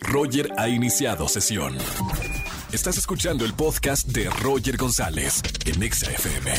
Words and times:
Roger 0.00 0.52
ha 0.56 0.68
iniciado 0.68 1.28
sesión. 1.28 1.76
Estás 2.72 2.98
escuchando 2.98 3.44
el 3.44 3.54
podcast 3.54 4.08
de 4.08 4.28
Roger 4.30 4.76
González 4.76 5.42
en 5.64 5.82
Exa 5.82 6.10
FM. 6.10 6.52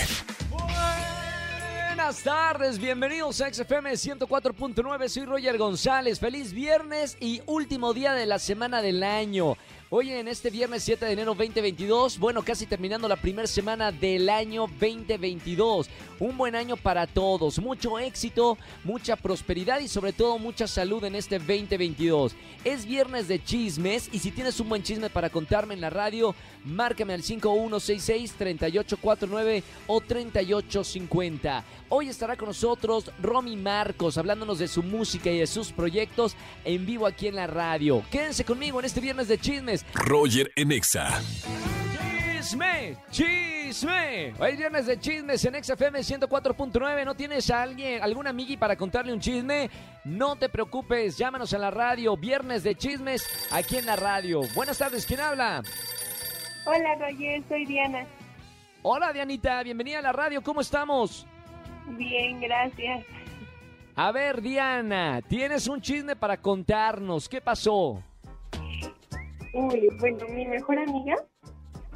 Buenas 1.88 2.24
tardes, 2.24 2.80
bienvenidos 2.80 3.42
a 3.42 3.54
XFM 3.54 3.92
104.9, 3.92 5.10
soy 5.10 5.26
Roger 5.26 5.58
González, 5.58 6.20
feliz 6.20 6.54
viernes 6.54 7.18
y 7.20 7.42
último 7.46 7.94
día 7.94 8.14
de 8.14 8.26
la 8.26 8.40
semana 8.40 8.82
del 8.82 9.04
año. 9.04 9.58
Hoy 9.90 10.12
en 10.12 10.28
este 10.28 10.50
viernes 10.50 10.84
7 10.84 11.06
de 11.06 11.14
enero 11.14 11.34
2022, 11.34 12.20
bueno, 12.20 12.44
casi 12.44 12.66
terminando 12.66 13.08
la 13.08 13.16
primera 13.16 13.48
semana 13.48 13.90
del 13.90 14.28
año 14.28 14.68
2022. 14.68 15.88
Un 16.20 16.36
buen 16.36 16.56
año 16.56 16.76
para 16.76 17.08
todos, 17.08 17.58
mucho 17.60 17.98
éxito, 17.98 18.58
mucha 18.84 19.16
prosperidad 19.16 19.80
y 19.80 19.88
sobre 19.88 20.12
todo 20.12 20.38
mucha 20.40 20.68
salud 20.68 21.06
en 21.06 21.16
este 21.16 21.40
2022. 21.40 22.36
Es 22.66 22.86
viernes 22.86 23.30
de 23.30 23.42
chismes 23.42 24.10
y 24.12 24.20
si 24.20 24.32
tienes 24.32 24.60
un 24.60 24.68
buen 24.68 24.84
chisme 24.84 25.10
para 25.10 25.30
contarme 25.30 25.74
en 25.74 25.80
la 25.80 25.90
radio, 25.90 26.36
márcame 26.66 27.14
al 27.14 27.24
5166-3849 27.24 29.64
o 29.88 30.02
3850. 30.02 31.64
Hoy 31.88 32.10
estará 32.10 32.36
con 32.36 32.50
nosotros 32.50 33.10
Romy 33.22 33.56
Marcos 33.56 34.18
hablándonos 34.18 34.60
de 34.60 34.68
su 34.68 34.84
música 34.84 35.32
y 35.32 35.40
de 35.40 35.48
sus 35.48 35.72
proyectos 35.72 36.36
en 36.66 36.86
vivo 36.86 37.08
aquí 37.08 37.28
en 37.28 37.36
la 37.36 37.48
radio. 37.48 38.04
Quédense 38.12 38.44
conmigo 38.44 38.80
en 38.80 38.86
este 38.86 39.00
viernes 39.00 39.30
de 39.30 39.38
chismes. 39.38 39.77
Roger 39.94 40.52
en 40.56 40.72
Exa. 40.72 41.22
Chisme, 42.38 42.96
chisme. 43.12 44.34
Hoy 44.40 44.56
viernes 44.56 44.86
de 44.86 45.00
chismes 45.00 45.44
en 45.46 45.62
XFM 45.62 46.00
104.9. 46.00 47.06
¿No 47.06 47.16
tienes 47.16 47.50
a 47.50 47.64
alguien, 47.64 48.02
algún 48.02 48.28
amigui 48.28 48.56
para 48.58 48.76
contarle 48.76 49.12
un 49.12 49.20
chisme? 49.20 49.70
No 50.06 50.36
te 50.36 50.48
preocupes, 50.48 51.18
llámanos 51.18 51.54
a 51.54 51.58
la 51.58 51.72
radio. 51.72 52.16
Viernes 52.16 52.64
de 52.64 52.76
chismes 52.76 53.28
aquí 53.52 53.78
en 53.78 53.86
la 53.86 53.98
radio. 53.98 54.42
Buenas 54.56 54.78
tardes, 54.78 55.06
¿quién 55.06 55.20
habla? 55.20 55.62
Hola 56.66 56.96
Roger, 57.00 57.44
soy 57.50 57.66
Diana. 57.66 58.06
Hola 58.84 59.12
Dianita, 59.12 59.64
bienvenida 59.64 60.00
a 60.00 60.02
la 60.02 60.14
radio, 60.14 60.42
¿cómo 60.42 60.62
estamos? 60.62 61.26
Bien, 61.98 62.40
gracias. 62.40 63.06
A 63.96 64.12
ver, 64.12 64.42
Diana, 64.42 65.22
tienes 65.28 65.68
un 65.68 65.82
chisme 65.82 66.16
para 66.16 66.38
contarnos. 66.38 67.28
¿Qué 67.28 67.42
pasó? 67.42 68.04
Uy, 69.58 69.90
bueno, 70.00 70.28
mi 70.30 70.46
mejor 70.46 70.78
amiga 70.78 71.16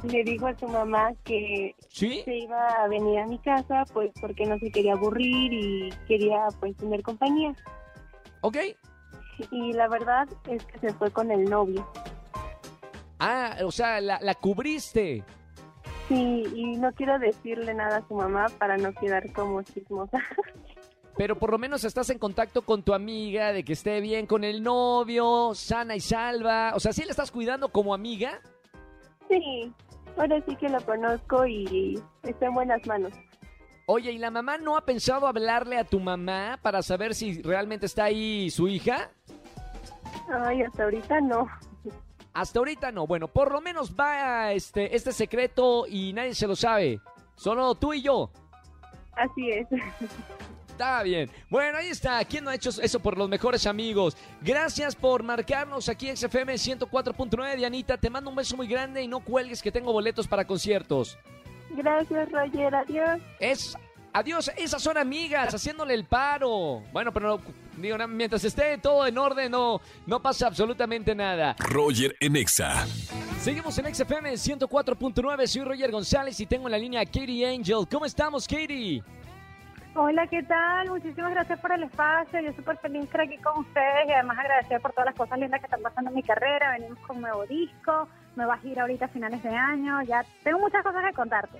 le 0.02 0.24
dijo 0.24 0.48
a 0.48 0.58
su 0.58 0.66
mamá 0.66 1.12
que 1.22 1.76
¿Sí? 1.88 2.22
se 2.24 2.38
iba 2.38 2.66
a 2.82 2.88
venir 2.88 3.20
a 3.20 3.26
mi 3.26 3.38
casa 3.38 3.84
pues 3.92 4.10
porque 4.20 4.44
no 4.46 4.58
se 4.58 4.72
quería 4.72 4.94
aburrir 4.94 5.52
y 5.52 5.90
quería 6.08 6.48
pues 6.58 6.76
tener 6.76 7.02
compañía. 7.02 7.54
¿Ok? 8.40 8.56
Y 9.52 9.72
la 9.74 9.86
verdad 9.86 10.28
es 10.48 10.64
que 10.64 10.78
se 10.80 10.92
fue 10.94 11.12
con 11.12 11.30
el 11.30 11.44
novio. 11.44 11.86
Ah, 13.20 13.56
o 13.64 13.70
sea, 13.70 14.00
la, 14.00 14.18
la 14.20 14.34
cubriste. 14.34 15.22
Sí, 16.08 16.44
y 16.54 16.76
no 16.78 16.92
quiero 16.92 17.16
decirle 17.20 17.74
nada 17.74 17.98
a 17.98 18.08
su 18.08 18.14
mamá 18.14 18.46
para 18.58 18.76
no 18.76 18.92
quedar 18.92 19.32
como 19.32 19.62
chismosa. 19.62 20.18
Pero 21.16 21.38
por 21.38 21.50
lo 21.50 21.58
menos 21.58 21.84
estás 21.84 22.08
en 22.10 22.18
contacto 22.18 22.62
con 22.62 22.82
tu 22.82 22.94
amiga 22.94 23.52
de 23.52 23.64
que 23.64 23.74
esté 23.74 24.00
bien 24.00 24.26
con 24.26 24.44
el 24.44 24.62
novio, 24.62 25.52
sana 25.54 25.94
y 25.94 26.00
salva. 26.00 26.72
O 26.74 26.80
sea, 26.80 26.92
¿sí 26.92 27.04
le 27.04 27.10
estás 27.10 27.30
cuidando 27.30 27.68
como 27.68 27.94
amiga? 27.94 28.40
sí, 29.28 29.72
ahora 30.16 30.42
sí 30.46 30.56
que 30.56 30.68
lo 30.68 30.80
conozco 30.84 31.46
y 31.46 32.02
está 32.22 32.46
en 32.46 32.54
buenas 32.54 32.86
manos. 32.86 33.12
Oye, 33.86 34.12
¿y 34.12 34.18
la 34.18 34.30
mamá 34.30 34.58
no 34.58 34.76
ha 34.76 34.84
pensado 34.84 35.26
hablarle 35.26 35.78
a 35.78 35.84
tu 35.84 35.98
mamá 35.98 36.58
para 36.62 36.82
saber 36.82 37.14
si 37.14 37.42
realmente 37.42 37.86
está 37.86 38.04
ahí 38.04 38.50
su 38.50 38.68
hija? 38.68 39.10
Ay, 40.32 40.62
hasta 40.62 40.84
ahorita 40.84 41.20
no. 41.20 41.46
Hasta 42.32 42.58
ahorita 42.60 42.92
no. 42.92 43.06
Bueno, 43.06 43.28
por 43.28 43.52
lo 43.52 43.60
menos 43.60 43.94
va 43.94 44.52
este, 44.52 44.94
este 44.94 45.12
secreto 45.12 45.84
y 45.88 46.12
nadie 46.12 46.34
se 46.34 46.46
lo 46.46 46.56
sabe. 46.56 47.00
Solo 47.34 47.74
tú 47.74 47.92
y 47.92 48.02
yo. 48.02 48.30
Así 49.16 49.50
es. 49.50 49.66
Está 50.72 51.02
bien. 51.02 51.30
Bueno, 51.50 51.76
ahí 51.76 51.88
está. 51.88 52.24
¿Quién 52.24 52.44
no 52.44 52.50
ha 52.50 52.54
hecho 52.54 52.70
eso 52.70 52.98
por 52.98 53.18
los 53.18 53.28
mejores 53.28 53.66
amigos? 53.66 54.16
Gracias 54.40 54.96
por 54.96 55.22
marcarnos 55.22 55.86
aquí 55.90 56.08
en 56.08 56.16
XFM 56.16 56.54
104.9. 56.54 57.56
Dianita, 57.56 57.98
te 57.98 58.08
mando 58.08 58.30
un 58.30 58.36
beso 58.36 58.56
muy 58.56 58.66
grande 58.66 59.02
y 59.02 59.06
no 59.06 59.20
cuelgues 59.20 59.60
que 59.60 59.70
tengo 59.70 59.92
boletos 59.92 60.26
para 60.26 60.46
conciertos. 60.46 61.18
Gracias 61.70 62.32
Roger, 62.32 62.74
adiós. 62.74 63.20
Es. 63.38 63.76
Adiós, 64.14 64.50
esas 64.56 64.82
son 64.82 64.96
amigas, 64.96 65.54
haciéndole 65.54 65.94
el 65.94 66.04
paro. 66.04 66.82
Bueno, 66.92 67.12
pero 67.12 67.36
no, 67.36 67.42
digo, 67.82 67.96
no, 67.96 68.08
mientras 68.08 68.44
esté 68.44 68.76
todo 68.78 69.06
en 69.06 69.16
orden, 69.16 69.50
no, 69.50 69.80
no 70.06 70.20
pasa 70.20 70.46
absolutamente 70.46 71.14
nada. 71.14 71.54
Roger 71.58 72.16
en 72.20 72.36
Exa. 72.36 72.86
Seguimos 73.40 73.76
en 73.78 73.94
XFM 73.94 74.32
104.9. 74.32 75.46
Soy 75.46 75.62
Roger 75.64 75.90
González 75.90 76.40
y 76.40 76.46
tengo 76.46 76.66
en 76.68 76.72
la 76.72 76.78
línea 76.78 77.00
a 77.02 77.04
Katie 77.04 77.46
Angel. 77.46 77.86
¿Cómo 77.90 78.06
estamos, 78.06 78.46
Katie? 78.46 79.02
Hola, 79.94 80.26
¿qué 80.26 80.42
tal? 80.42 80.88
Muchísimas 80.88 81.32
gracias 81.32 81.60
por 81.60 81.70
el 81.70 81.82
espacio. 81.82 82.40
Yo 82.40 82.50
súper 82.54 82.78
feliz 82.78 83.00
de 83.00 83.04
estar 83.04 83.20
aquí 83.20 83.36
con 83.36 83.58
ustedes 83.60 84.08
y 84.08 84.12
además 84.12 84.38
agradecer 84.38 84.80
por 84.80 84.92
todas 84.92 85.04
las 85.04 85.14
cosas 85.14 85.38
lindas 85.38 85.60
que 85.60 85.66
están 85.66 85.82
pasando 85.82 86.08
en 86.08 86.16
mi 86.16 86.22
carrera. 86.22 86.72
Venimos 86.78 86.98
con 87.00 87.16
un 87.16 87.22
nuevo 87.22 87.44
disco, 87.44 88.08
nueva 88.34 88.56
gira 88.56 88.82
ahorita 88.82 89.04
a 89.04 89.08
finales 89.08 89.42
de 89.42 89.50
año. 89.50 90.00
Ya 90.04 90.24
tengo 90.42 90.60
muchas 90.60 90.82
cosas 90.82 91.04
que 91.04 91.12
contarte. 91.12 91.58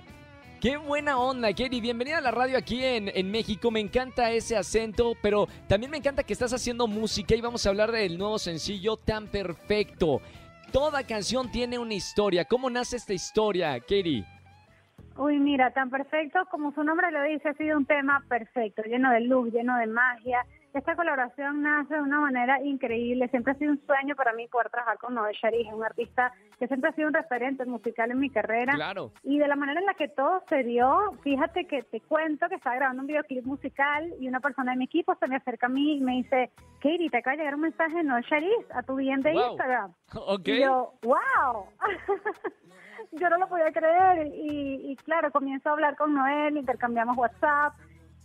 Qué 0.59 0.77
buena 0.77 1.19
onda, 1.19 1.49
Katie. 1.49 1.79
Bienvenida 1.79 2.17
a 2.17 2.21
la 2.21 2.31
radio 2.31 2.57
aquí 2.57 2.83
en, 2.83 3.11
en 3.13 3.29
México. 3.29 3.69
Me 3.69 3.81
encanta 3.81 4.31
ese 4.31 4.57
acento, 4.57 5.13
pero 5.21 5.47
también 5.67 5.91
me 5.91 5.97
encanta 5.97 6.23
que 6.23 6.33
estás 6.33 6.53
haciendo 6.53 6.87
música 6.87 7.35
y 7.35 7.41
vamos 7.41 7.63
a 7.67 7.69
hablar 7.69 7.91
del 7.91 8.17
nuevo 8.17 8.39
sencillo 8.39 8.97
Tan 8.97 9.27
Perfecto. 9.27 10.21
Toda 10.71 11.03
canción 11.03 11.51
tiene 11.51 11.77
una 11.77 11.93
historia. 11.93 12.45
¿Cómo 12.45 12.67
nace 12.71 12.95
esta 12.95 13.13
historia, 13.13 13.79
Katie? 13.79 14.25
Uy, 15.17 15.39
mira, 15.39 15.71
tan 15.71 15.89
perfecto 15.89 16.39
como 16.49 16.71
su 16.73 16.83
nombre 16.83 17.11
lo 17.11 17.21
dice, 17.23 17.49
ha 17.49 17.53
sido 17.53 17.77
un 17.77 17.85
tema 17.85 18.23
perfecto, 18.27 18.81
lleno 18.83 19.11
de 19.11 19.21
luz, 19.21 19.53
lleno 19.53 19.77
de 19.77 19.87
magia. 19.87 20.43
Esta 20.73 20.95
colaboración 20.95 21.61
nace 21.61 21.93
de 21.93 22.01
una 22.01 22.19
manera 22.19 22.59
increíble. 22.63 23.27
Siempre 23.27 23.53
ha 23.53 23.55
sido 23.57 23.73
un 23.73 23.81
sueño 23.85 24.15
para 24.15 24.33
mí 24.33 24.47
poder 24.47 24.71
trabajar 24.71 24.97
con 24.97 25.13
Noel 25.13 25.35
Sharif, 25.39 25.71
un 25.71 25.83
artista 25.83 26.33
que 26.57 26.65
siempre 26.67 26.89
ha 26.89 26.93
sido 26.93 27.09
un 27.09 27.13
referente 27.13 27.63
musical 27.65 28.09
en 28.09 28.17
mi 28.19 28.31
carrera. 28.31 28.73
Claro. 28.73 29.11
Y 29.21 29.37
de 29.37 29.47
la 29.47 29.55
manera 29.55 29.79
en 29.81 29.85
la 29.85 29.93
que 29.93 30.07
todo 30.07 30.41
se 30.49 30.63
dio, 30.63 31.11
fíjate 31.21 31.67
que 31.67 31.83
te 31.83 32.01
cuento 32.01 32.49
que 32.49 32.55
estaba 32.55 32.75
grabando 32.75 33.01
un 33.01 33.07
videoclip 33.07 33.45
musical 33.45 34.11
y 34.19 34.27
una 34.27 34.39
persona 34.39 34.71
de 34.71 34.77
mi 34.79 34.85
equipo 34.85 35.13
se 35.19 35.27
me 35.27 35.35
acerca 35.35 35.67
a 35.67 35.69
mí 35.69 35.97
y 35.97 36.01
me 36.01 36.13
dice, 36.13 36.49
Katie, 36.81 37.11
te 37.11 37.17
acaba 37.17 37.33
de 37.35 37.43
llegar 37.43 37.53
un 37.53 37.61
mensaje 37.61 37.95
de 37.95 38.03
Noel 38.03 38.23
Sharif 38.23 38.65
a 38.73 38.81
tu 38.81 38.95
bien 38.95 39.21
de 39.21 39.31
Wow. 39.31 39.51
Instagram. 39.51 39.93
Ok. 40.25 40.47
Y 40.47 40.61
yo, 40.61 40.93
wow. 41.03 41.67
yo 43.19 43.29
no 43.29 43.37
lo 43.37 43.47
podía 43.47 43.71
creer 43.71 44.27
y, 44.27 44.91
y 44.91 44.95
claro, 44.97 45.31
comienzo 45.31 45.69
a 45.69 45.73
hablar 45.73 45.95
con 45.95 46.13
Noel, 46.13 46.57
intercambiamos 46.57 47.17
WhatsApp 47.17 47.73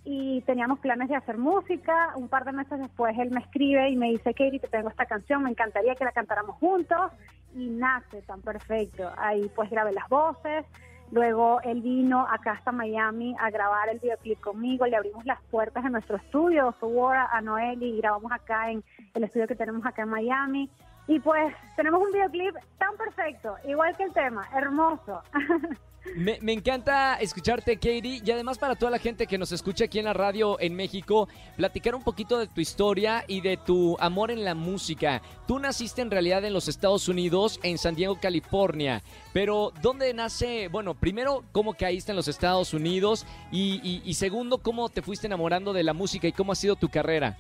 y 0.05 0.41
teníamos 0.43 0.79
planes 0.79 1.09
de 1.09 1.17
hacer 1.17 1.37
música. 1.37 2.13
Un 2.17 2.29
par 2.29 2.45
de 2.45 2.53
meses 2.53 2.79
después 2.79 3.17
él 3.19 3.31
me 3.31 3.41
escribe 3.41 3.91
y 3.91 3.97
me 3.97 4.09
dice, 4.09 4.33
Katie, 4.33 4.59
te 4.59 4.69
tengo 4.69 4.89
esta 4.89 5.07
canción, 5.07 5.43
me 5.43 5.51
encantaría 5.51 5.95
que 5.95 6.05
la 6.05 6.13
cantáramos 6.13 6.57
juntos 6.57 7.13
y 7.55 7.69
nace 7.69 8.23
tan 8.23 8.41
perfecto. 8.41 9.11
Ahí 9.19 9.51
pues 9.55 9.69
grabé 9.71 9.93
las 9.93 10.09
voces. 10.09 10.65
Luego 11.11 11.61
él 11.63 11.81
vino 11.81 12.27
acá 12.27 12.53
hasta 12.53 12.73
Miami 12.73 13.35
a 13.39 13.51
grabar 13.51 13.89
el 13.89 13.99
videoclip 13.99 14.41
conmigo, 14.41 14.87
le 14.87 14.97
abrimos 14.97 15.25
las 15.25 15.41
puertas 15.51 15.85
de 15.85 15.91
nuestro 15.91 16.17
estudio, 16.17 16.75
War 16.83 17.29
a 17.31 17.41
Noel 17.41 17.83
y 17.83 17.99
grabamos 17.99 18.31
acá 18.31 18.71
en 18.71 18.85
el 19.15 19.25
estudio 19.25 19.47
que 19.47 19.57
tenemos 19.57 19.85
acá 19.87 20.03
en 20.03 20.09
Miami. 20.09 20.71
Y 21.09 21.19
pues 21.21 21.55
tenemos 21.75 22.01
un 22.03 22.13
videoclip 22.13 22.55
tan 22.79 22.97
perfecto, 22.97 23.57
igual 23.67 23.97
que 23.97 24.05
el 24.05 24.13
tema, 24.13 24.47
hermoso. 24.55 25.23
Me, 26.17 26.39
encanta 26.53 27.17
escucharte, 27.17 27.75
Katie, 27.77 28.23
y 28.25 28.31
además 28.31 28.57
para 28.57 28.77
toda 28.77 28.91
la 28.91 28.99
gente 28.99 29.27
que 29.27 29.37
nos 29.37 29.53
escucha 29.53 29.87
aquí 29.87 29.99
en 29.99 30.07
la 30.07 30.15
radio 30.15 30.59
en 30.59 30.75
México, 30.75 31.29
platicar 31.57 31.95
un 31.95 32.03
poquito 32.03 32.39
de 32.39 32.47
tu 32.47 32.61
historia 32.63 33.25
y 33.27 33.41
de 33.43 33.59
tu 33.59 33.97
amor 34.01 34.31
en 34.31 34.43
la 34.45 34.55
música. 34.55 35.21
Tú 35.47 35.59
naciste 35.59 36.01
en 36.01 36.11
realidad 36.11 36.45
en 36.45 36.55
los 36.55 36.69
Estados 36.69 37.09
Unidos, 37.09 37.61
en 37.63 37.77
San 37.77 37.95
Diego, 37.95 38.19
California, 38.21 39.03
pero 39.35 39.73
¿dónde 39.83 40.15
nace? 40.15 40.69
Bueno, 40.69 40.95
primero, 40.95 41.45
¿cómo 41.53 41.75
caíste 41.75 42.13
en 42.13 42.17
los 42.17 42.29
Estados 42.29 42.73
Unidos? 42.73 43.27
Y- 43.53 44.01
y 44.05 44.15
segundo, 44.15 44.59
¿cómo 44.59 44.89
te 44.89 45.03
fuiste 45.03 45.27
enamorando 45.27 45.73
de 45.73 45.83
la 45.83 45.93
música 45.93 46.27
y 46.27 46.33
cómo 46.33 46.53
ha 46.53 46.57
sido 46.57 46.77
tu 46.77 46.89
carrera? 46.89 47.37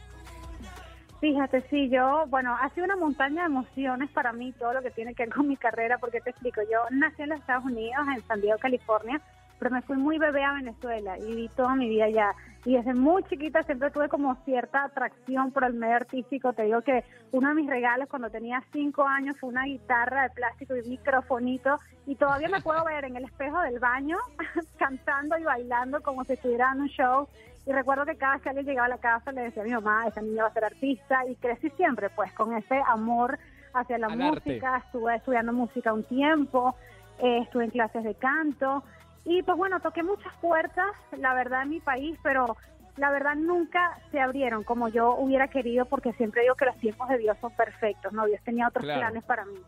Fíjate, 1.20 1.62
sí, 1.68 1.88
yo, 1.88 2.26
bueno, 2.28 2.56
ha 2.60 2.68
sido 2.70 2.84
una 2.84 2.96
montaña 2.96 3.42
de 3.42 3.46
emociones 3.46 4.08
para 4.10 4.32
mí 4.32 4.52
todo 4.52 4.74
lo 4.74 4.82
que 4.82 4.92
tiene 4.92 5.14
que 5.14 5.24
ver 5.24 5.34
con 5.34 5.48
mi 5.48 5.56
carrera, 5.56 5.98
porque 5.98 6.20
te 6.20 6.30
explico, 6.30 6.60
yo 6.62 6.78
nací 6.90 7.22
en 7.22 7.30
los 7.30 7.40
Estados 7.40 7.64
Unidos, 7.64 8.06
en 8.14 8.22
San 8.28 8.40
Diego, 8.40 8.56
California, 8.58 9.20
pero 9.58 9.72
me 9.72 9.82
fui 9.82 9.96
muy 9.96 10.18
bebé 10.18 10.44
a 10.44 10.54
Venezuela 10.54 11.18
y 11.18 11.24
viví 11.24 11.50
toda 11.56 11.74
mi 11.74 11.88
vida 11.88 12.04
allá. 12.04 12.34
Y 12.64 12.74
desde 12.74 12.94
muy 12.94 13.22
chiquita 13.24 13.62
siempre 13.64 13.90
tuve 13.90 14.08
como 14.08 14.36
cierta 14.44 14.84
atracción 14.84 15.50
por 15.52 15.64
el 15.64 15.74
medio 15.74 15.96
artístico. 15.96 16.52
Te 16.52 16.64
digo 16.64 16.82
que 16.82 17.02
uno 17.32 17.48
de 17.48 17.54
mis 17.54 17.68
regalos 17.68 18.08
cuando 18.08 18.30
tenía 18.30 18.62
cinco 18.72 19.04
años 19.04 19.36
fue 19.40 19.48
una 19.48 19.64
guitarra 19.64 20.24
de 20.24 20.30
plástico 20.30 20.76
y 20.76 20.80
un 20.80 20.90
microfonito. 20.90 21.78
Y 22.06 22.14
todavía 22.16 22.48
me 22.48 22.60
puedo 22.60 22.84
ver 22.84 23.04
en 23.04 23.16
el 23.16 23.24
espejo 23.24 23.60
del 23.62 23.78
baño 23.78 24.18
cantando 24.78 25.38
y 25.38 25.44
bailando 25.44 26.00
como 26.02 26.24
si 26.24 26.34
estuviera 26.34 26.70
en 26.72 26.82
un 26.82 26.88
show. 26.88 27.26
Y 27.68 27.72
recuerdo 27.72 28.06
que 28.06 28.16
cada 28.16 28.32
vez 28.32 28.42
que 28.42 28.48
alguien 28.48 28.64
llegaba 28.66 28.86
a 28.86 28.88
la 28.88 28.96
casa 28.96 29.30
le 29.30 29.42
decía 29.42 29.62
a 29.62 29.66
mi 29.66 29.72
mamá, 29.72 30.06
esa 30.06 30.22
niña 30.22 30.44
va 30.44 30.48
a 30.48 30.52
ser 30.54 30.64
artista. 30.64 31.26
Y 31.26 31.36
crecí 31.36 31.68
siempre 31.76 32.08
pues 32.08 32.32
con 32.32 32.56
ese 32.56 32.82
amor 32.86 33.38
hacia 33.74 33.98
la 33.98 34.06
Al 34.06 34.22
arte. 34.22 34.52
música, 34.52 34.78
estuve 34.78 35.14
estudiando 35.16 35.52
música 35.52 35.92
un 35.92 36.02
tiempo, 36.04 36.74
eh, 37.18 37.40
estuve 37.42 37.64
en 37.64 37.70
clases 37.70 38.04
de 38.04 38.14
canto 38.14 38.82
y 39.26 39.42
pues 39.42 39.58
bueno, 39.58 39.80
toqué 39.80 40.02
muchas 40.02 40.32
puertas, 40.40 40.86
la 41.18 41.34
verdad, 41.34 41.64
en 41.64 41.68
mi 41.68 41.80
país, 41.80 42.18
pero 42.22 42.56
la 42.96 43.10
verdad 43.10 43.34
nunca 43.34 43.98
se 44.10 44.18
abrieron 44.18 44.64
como 44.64 44.88
yo 44.88 45.14
hubiera 45.16 45.48
querido 45.48 45.84
porque 45.84 46.14
siempre 46.14 46.40
digo 46.42 46.54
que 46.54 46.64
los 46.64 46.76
tiempos 46.78 47.06
de 47.10 47.18
Dios 47.18 47.36
son 47.38 47.52
perfectos, 47.52 48.14
¿no? 48.14 48.24
Dios 48.24 48.40
tenía 48.44 48.66
otros 48.68 48.84
Claro. 48.86 49.00
planes 49.00 49.24
para 49.24 49.44
mí. 49.44 49.60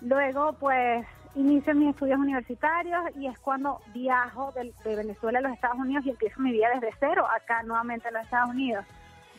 Luego, 0.00 0.54
pues, 0.54 1.06
inicio 1.36 1.74
mis 1.74 1.90
estudios 1.90 2.18
universitarios 2.18 3.00
y 3.16 3.26
es 3.26 3.38
cuando 3.38 3.80
viajo 3.94 4.52
del- 4.52 4.74
de, 4.84 4.96
Venezuela 4.96 5.38
a 5.38 5.42
los 5.42 5.52
Estados 5.52 5.78
Unidos 5.78 6.04
y 6.06 6.10
empiezo 6.10 6.40
mi 6.40 6.50
vida 6.52 6.68
desde 6.74 6.90
cero 6.98 7.26
acá 7.34 7.62
nuevamente 7.62 8.08
en 8.08 8.14
los 8.14 8.24
Estados 8.24 8.50
Unidos. 8.50 8.84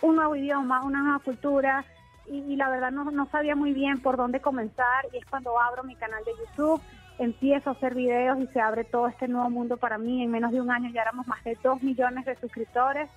Un 0.01 0.15
nuevo 0.15 0.35
idioma, 0.35 0.83
una 0.83 1.01
nueva 1.01 1.19
cultura 1.19 1.83
y, 2.27 2.38
y 2.39 2.55
la 2.55 2.69
verdad 2.69 2.91
no, 2.91 3.09
no 3.11 3.25
sabía 3.27 3.55
muy 3.55 3.73
bien 3.73 3.99
por 4.01 4.15
dónde 4.15 4.39
comenzar 4.39 5.05
y 5.13 5.17
es 5.17 5.25
cuando 5.25 5.59
abro 5.59 5.83
mi 5.83 5.95
canal 5.95 6.23
de 6.23 6.31
YouTube, 6.45 6.81
empiezo 7.19 7.71
a 7.71 7.73
hacer 7.73 7.95
videos 7.95 8.38
y 8.39 8.47
se 8.47 8.61
abre 8.61 8.83
todo 8.83 9.07
este 9.07 9.27
nuevo 9.27 9.50
mundo 9.50 9.77
para 9.77 9.97
mí. 9.97 10.23
En 10.23 10.29
menos 10.29 10.51
de 10.51 10.61
un 10.61 10.69
año 10.69 10.89
ya 10.91 11.01
éramos 11.01 11.25
más 11.27 11.43
de 11.43 11.57
2 11.63 11.81
millones 11.81 12.25
de 12.25 12.35
suscriptores 12.35 13.09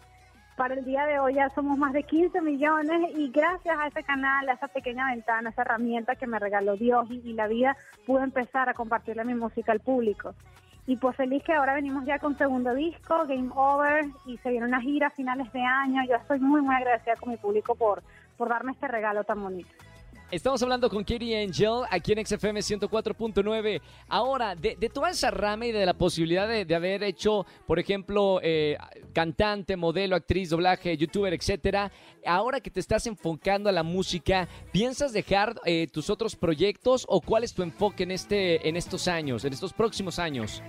para 0.60 0.74
el 0.74 0.84
día 0.84 1.06
de 1.06 1.18
hoy 1.18 1.36
ya 1.36 1.48
somos 1.54 1.78
más 1.78 1.94
de 1.94 2.02
15 2.02 2.42
millones 2.42 3.16
y 3.16 3.30
gracias 3.30 3.78
a 3.78 3.86
ese 3.86 4.02
canal, 4.02 4.46
a 4.46 4.52
esa 4.52 4.68
pequeña 4.68 5.06
ventana, 5.06 5.48
a 5.48 5.52
esa 5.52 5.62
herramienta 5.62 6.16
que 6.16 6.26
me 6.26 6.38
regaló 6.38 6.76
Dios 6.76 7.10
y, 7.10 7.32
la 7.32 7.48
vida, 7.48 7.78
pude 8.04 8.24
empezar 8.24 8.68
a 8.68 8.74
compartirle 8.74 9.24
mi 9.24 9.32
música 9.32 9.72
al 9.72 9.80
público. 9.80 10.34
Y 10.86 10.98
pues 10.98 11.16
feliz 11.16 11.42
que 11.44 11.54
ahora 11.54 11.72
venimos 11.72 12.04
ya 12.04 12.18
con 12.18 12.36
segundo 12.36 12.74
disco, 12.74 13.24
Game 13.26 13.48
Over, 13.54 14.04
y 14.26 14.36
se 14.36 14.50
viene 14.50 14.66
una 14.66 14.82
gira 14.82 15.06
a 15.06 15.10
finales 15.10 15.50
de 15.50 15.62
año. 15.62 16.02
Yo 16.06 16.16
estoy 16.16 16.40
muy, 16.40 16.60
muy 16.60 16.74
agradecida 16.74 17.16
con 17.16 17.30
mi 17.30 17.38
público 17.38 17.74
por, 17.74 18.02
por 18.36 18.50
darme 18.50 18.72
este 18.72 18.86
regalo 18.86 19.24
tan 19.24 19.42
bonito. 19.42 19.70
Estamos 20.30 20.62
hablando 20.62 20.88
con 20.88 21.02
Katie 21.02 21.42
Angel 21.42 21.82
aquí 21.90 22.12
en 22.12 22.24
XFM 22.24 22.60
104.9. 22.60 23.80
Ahora, 24.08 24.54
de, 24.54 24.76
de 24.76 24.88
toda 24.88 25.10
esa 25.10 25.32
rama 25.32 25.66
y 25.66 25.72
de 25.72 25.84
la 25.84 25.94
posibilidad 25.94 26.46
de, 26.46 26.72
haber 26.72 27.02
hecho, 27.02 27.44
por 27.66 27.80
ejemplo, 27.80 28.38
eh, 28.40 28.78
cantante, 29.12 29.76
modelo, 29.76 30.14
actriz, 30.14 30.50
doblaje, 30.50 30.96
youtuber, 30.96 31.34
etcétera, 31.34 31.90
ahora 32.24 32.60
que 32.60 32.70
te 32.70 32.78
estás 32.78 33.08
enfocando 33.08 33.68
a 33.68 33.72
la 33.72 33.82
música, 33.82 34.48
¿piensas 34.70 35.12
dejar 35.12 35.56
eh, 35.64 35.88
tus 35.92 36.10
otros 36.10 36.36
proyectos 36.36 37.06
o 37.08 37.20
cuál 37.20 37.42
es 37.42 37.52
tu 37.52 37.64
enfoque 37.64 38.04
en, 38.04 38.12
este, 38.12 38.68
en 38.68 38.76
estos 38.76 39.08
años, 39.08 39.44
en 39.44 39.52
estos 39.52 39.72
próximos 39.72 40.20
años? 40.20 40.62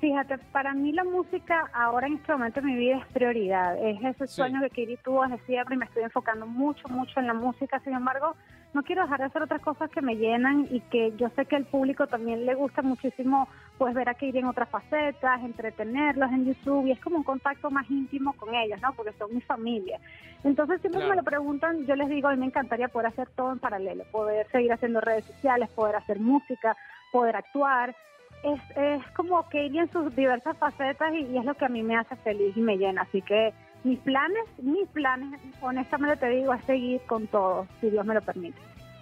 Fíjate, 0.00 0.38
para 0.50 0.72
mí 0.72 0.92
la 0.92 1.04
música 1.04 1.68
ahora 1.74 2.06
en 2.06 2.14
este 2.14 2.32
momento 2.32 2.60
de 2.62 2.66
mi 2.68 2.74
vida 2.76 2.96
es 2.96 3.06
prioridad. 3.12 3.76
Es 3.84 4.02
ese 4.02 4.26
Sí. 4.28 4.34
sueño 4.36 4.60
que 4.62 4.70
Kiri 4.70 4.96
tuvo 5.04 5.22
desde 5.26 5.44
siempre 5.44 5.74
y 5.74 5.78
me 5.78 5.84
estoy 5.84 6.04
enfocando 6.04 6.46
mucho, 6.46 6.88
mucho 6.88 7.20
en 7.20 7.26
la 7.26 7.34
música. 7.34 7.78
Sin 7.80 7.92
embargo, 7.92 8.34
no 8.72 8.82
quiero 8.82 9.02
dejar 9.02 9.18
de 9.18 9.26
hacer 9.26 9.42
otras 9.42 9.60
cosas 9.60 9.90
que 9.90 10.00
me 10.00 10.16
llenan 10.16 10.66
y 10.70 10.80
que 10.80 11.12
yo 11.18 11.28
sé 11.36 11.44
que 11.44 11.56
al 11.56 11.66
público 11.66 12.06
también 12.06 12.46
le 12.46 12.54
gusta 12.54 12.80
muchísimo 12.80 13.46
pues 13.76 13.92
ver 13.94 14.08
a 14.08 14.14
Kiri 14.14 14.38
en 14.38 14.46
otras 14.46 14.70
facetas, 14.70 15.42
entretenerlos 15.42 16.30
en 16.32 16.46
YouTube 16.46 16.86
y 16.86 16.92
es 16.92 17.00
como 17.00 17.16
un 17.18 17.22
contacto 17.24 17.70
más 17.70 17.90
íntimo 17.90 18.32
con 18.34 18.54
ellos, 18.54 18.80
¿no? 18.80 18.94
Porque 18.94 19.12
son 19.18 19.34
mi 19.34 19.42
familia. 19.42 19.98
Entonces 20.44 20.80
siempre 20.80 21.00
Claro. 21.00 21.10
me 21.10 21.16
lo 21.16 21.24
preguntan, 21.24 21.84
yo 21.86 21.94
les 21.94 22.08
digo, 22.08 22.28
a 22.28 22.32
mí 22.32 22.38
me 22.38 22.46
encantaría 22.46 22.88
poder 22.88 23.08
hacer 23.08 23.28
todo 23.36 23.52
en 23.52 23.58
paralelo, 23.58 24.04
poder 24.12 24.46
seguir 24.50 24.72
haciendo 24.72 25.02
redes 25.02 25.26
sociales, 25.26 25.68
poder 25.70 25.96
hacer 25.96 26.18
música, 26.20 26.74
poder 27.12 27.36
actuar 27.36 27.94
es, 28.42 28.60
es 28.76 29.06
como 29.16 29.42
Katie 29.44 29.80
en 29.80 29.90
sus 29.92 30.14
diversas 30.16 30.56
facetas 30.58 31.12
y, 31.14 31.26
y 31.26 31.38
es 31.38 31.44
lo 31.44 31.54
que 31.54 31.64
a 31.64 31.68
mí 31.68 31.82
me 31.82 31.96
hace 31.96 32.16
feliz 32.16 32.56
y 32.56 32.60
me 32.60 32.76
llena. 32.76 33.02
Así 33.02 33.20
que 33.22 33.52
mis 33.84 33.98
planes, 34.00 34.42
mis 34.62 34.88
planes, 34.88 35.40
honestamente 35.60 36.16
te 36.16 36.28
digo, 36.30 36.52
es 36.54 36.64
seguir 36.64 37.00
con 37.06 37.26
todo, 37.26 37.66
si 37.80 37.90
Dios 37.90 38.04
me 38.04 38.14
lo 38.14 38.22
permite. 38.22 38.58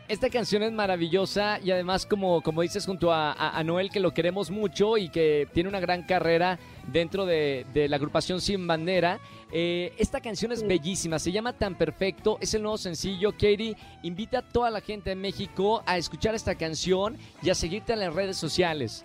Esta 0.08 0.30
canción 0.30 0.62
es 0.62 0.72
maravillosa 0.72 1.60
y 1.62 1.70
además, 1.70 2.06
como, 2.06 2.40
como 2.40 2.62
dices, 2.62 2.86
junto 2.86 3.12
a, 3.12 3.30
a- 3.32 3.58
a 3.58 3.62
Noel, 3.62 3.90
que 3.90 4.00
lo 4.00 4.14
queremos 4.14 4.50
mucho 4.50 4.96
y 4.96 5.10
que 5.10 5.46
tiene 5.52 5.68
una 5.68 5.80
gran 5.80 6.02
carrera 6.04 6.58
dentro 6.90 7.26
de, 7.26 7.66
de 7.74 7.88
la 7.90 7.96
agrupación 7.96 8.40
Sin 8.40 8.66
Bandera. 8.66 9.18
eh, 9.52 9.92
esta 9.98 10.20
canción 10.22 10.50
es 10.52 10.60
Sí. 10.60 10.66
bellísima, 10.66 11.18
se 11.18 11.30
llama 11.30 11.52
Tan 11.52 11.74
Perfecto, 11.74 12.38
es 12.40 12.54
el 12.54 12.62
nuevo 12.62 12.78
sencillo. 12.78 13.32
Katie, 13.32 13.76
invita 14.02 14.38
a 14.38 14.42
toda 14.42 14.70
la 14.70 14.80
gente 14.80 15.10
de 15.10 15.16
México 15.16 15.82
a 15.84 15.98
escuchar 15.98 16.34
esta 16.34 16.54
canción 16.54 17.18
y 17.42 17.50
a 17.50 17.54
seguirte 17.54 17.92
en 17.92 18.00
las 18.00 18.14
redes 18.14 18.38
sociales. 18.38 19.04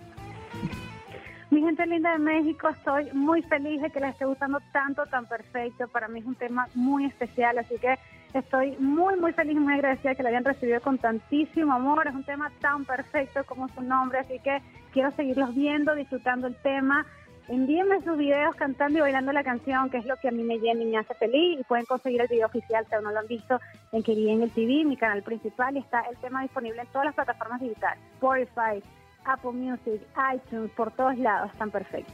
Mi 1.54 1.60
gente 1.60 1.86
linda 1.86 2.10
de 2.10 2.18
México, 2.18 2.68
estoy 2.68 3.12
muy 3.12 3.40
feliz 3.42 3.80
de 3.80 3.88
que 3.88 4.00
les 4.00 4.10
esté 4.10 4.24
gustando 4.24 4.58
tanto, 4.72 5.06
tan 5.06 5.24
perfecto. 5.26 5.86
Para 5.86 6.08
mí 6.08 6.18
es 6.18 6.26
un 6.26 6.34
tema 6.34 6.66
muy 6.74 7.04
especial, 7.04 7.56
así 7.58 7.76
que 7.78 7.96
estoy 8.32 8.76
muy, 8.80 9.14
muy 9.20 9.32
feliz 9.34 9.54
y 9.54 9.60
muy 9.60 9.74
agradecida 9.74 10.10
de 10.10 10.16
que 10.16 10.24
lo 10.24 10.30
hayan 10.30 10.44
recibido 10.44 10.80
con 10.80 10.98
tantísimo 10.98 11.72
amor. 11.72 12.08
Es 12.08 12.14
un 12.16 12.24
tema 12.24 12.50
tan 12.60 12.84
perfecto 12.84 13.44
como 13.46 13.68
su 13.68 13.82
nombre, 13.82 14.18
así 14.18 14.40
que 14.40 14.60
quiero 14.92 15.12
seguirlos 15.12 15.54
viendo, 15.54 15.94
disfrutando 15.94 16.48
el 16.48 16.56
tema. 16.56 17.06
Envíenme 17.46 18.02
sus 18.02 18.18
videos 18.18 18.56
cantando 18.56 18.98
y 18.98 19.02
bailando 19.02 19.30
la 19.30 19.44
canción, 19.44 19.90
que 19.90 19.98
es 19.98 20.06
lo 20.06 20.16
que 20.16 20.26
a 20.26 20.32
mí 20.32 20.42
me 20.42 20.58
llena 20.58 20.82
y 20.82 20.86
me 20.86 20.98
hace 20.98 21.14
feliz. 21.14 21.60
Y 21.60 21.62
pueden 21.62 21.84
conseguir 21.84 22.20
el 22.20 22.26
video 22.26 22.48
oficial, 22.48 22.84
si 22.88 22.96
aún 22.96 23.04
no 23.04 23.12
lo 23.12 23.20
han 23.20 23.28
visto, 23.28 23.60
en 23.92 24.02
Quería 24.02 24.32
en 24.32 24.42
el 24.42 24.50
TV, 24.50 24.84
mi 24.84 24.96
canal 24.96 25.22
principal. 25.22 25.76
Y 25.76 25.78
está 25.78 26.00
el 26.10 26.16
tema 26.16 26.42
disponible 26.42 26.80
en 26.80 26.88
todas 26.88 27.04
las 27.04 27.14
plataformas 27.14 27.60
digitales: 27.60 28.02
Spotify, 28.14 28.82
Apple 29.24 29.52
Music, 29.52 30.00
iTunes, 30.34 30.70
por 30.72 30.90
todos 30.92 31.16
lados. 31.18 31.50
Tan 31.58 31.70
perfecto. 31.70 32.12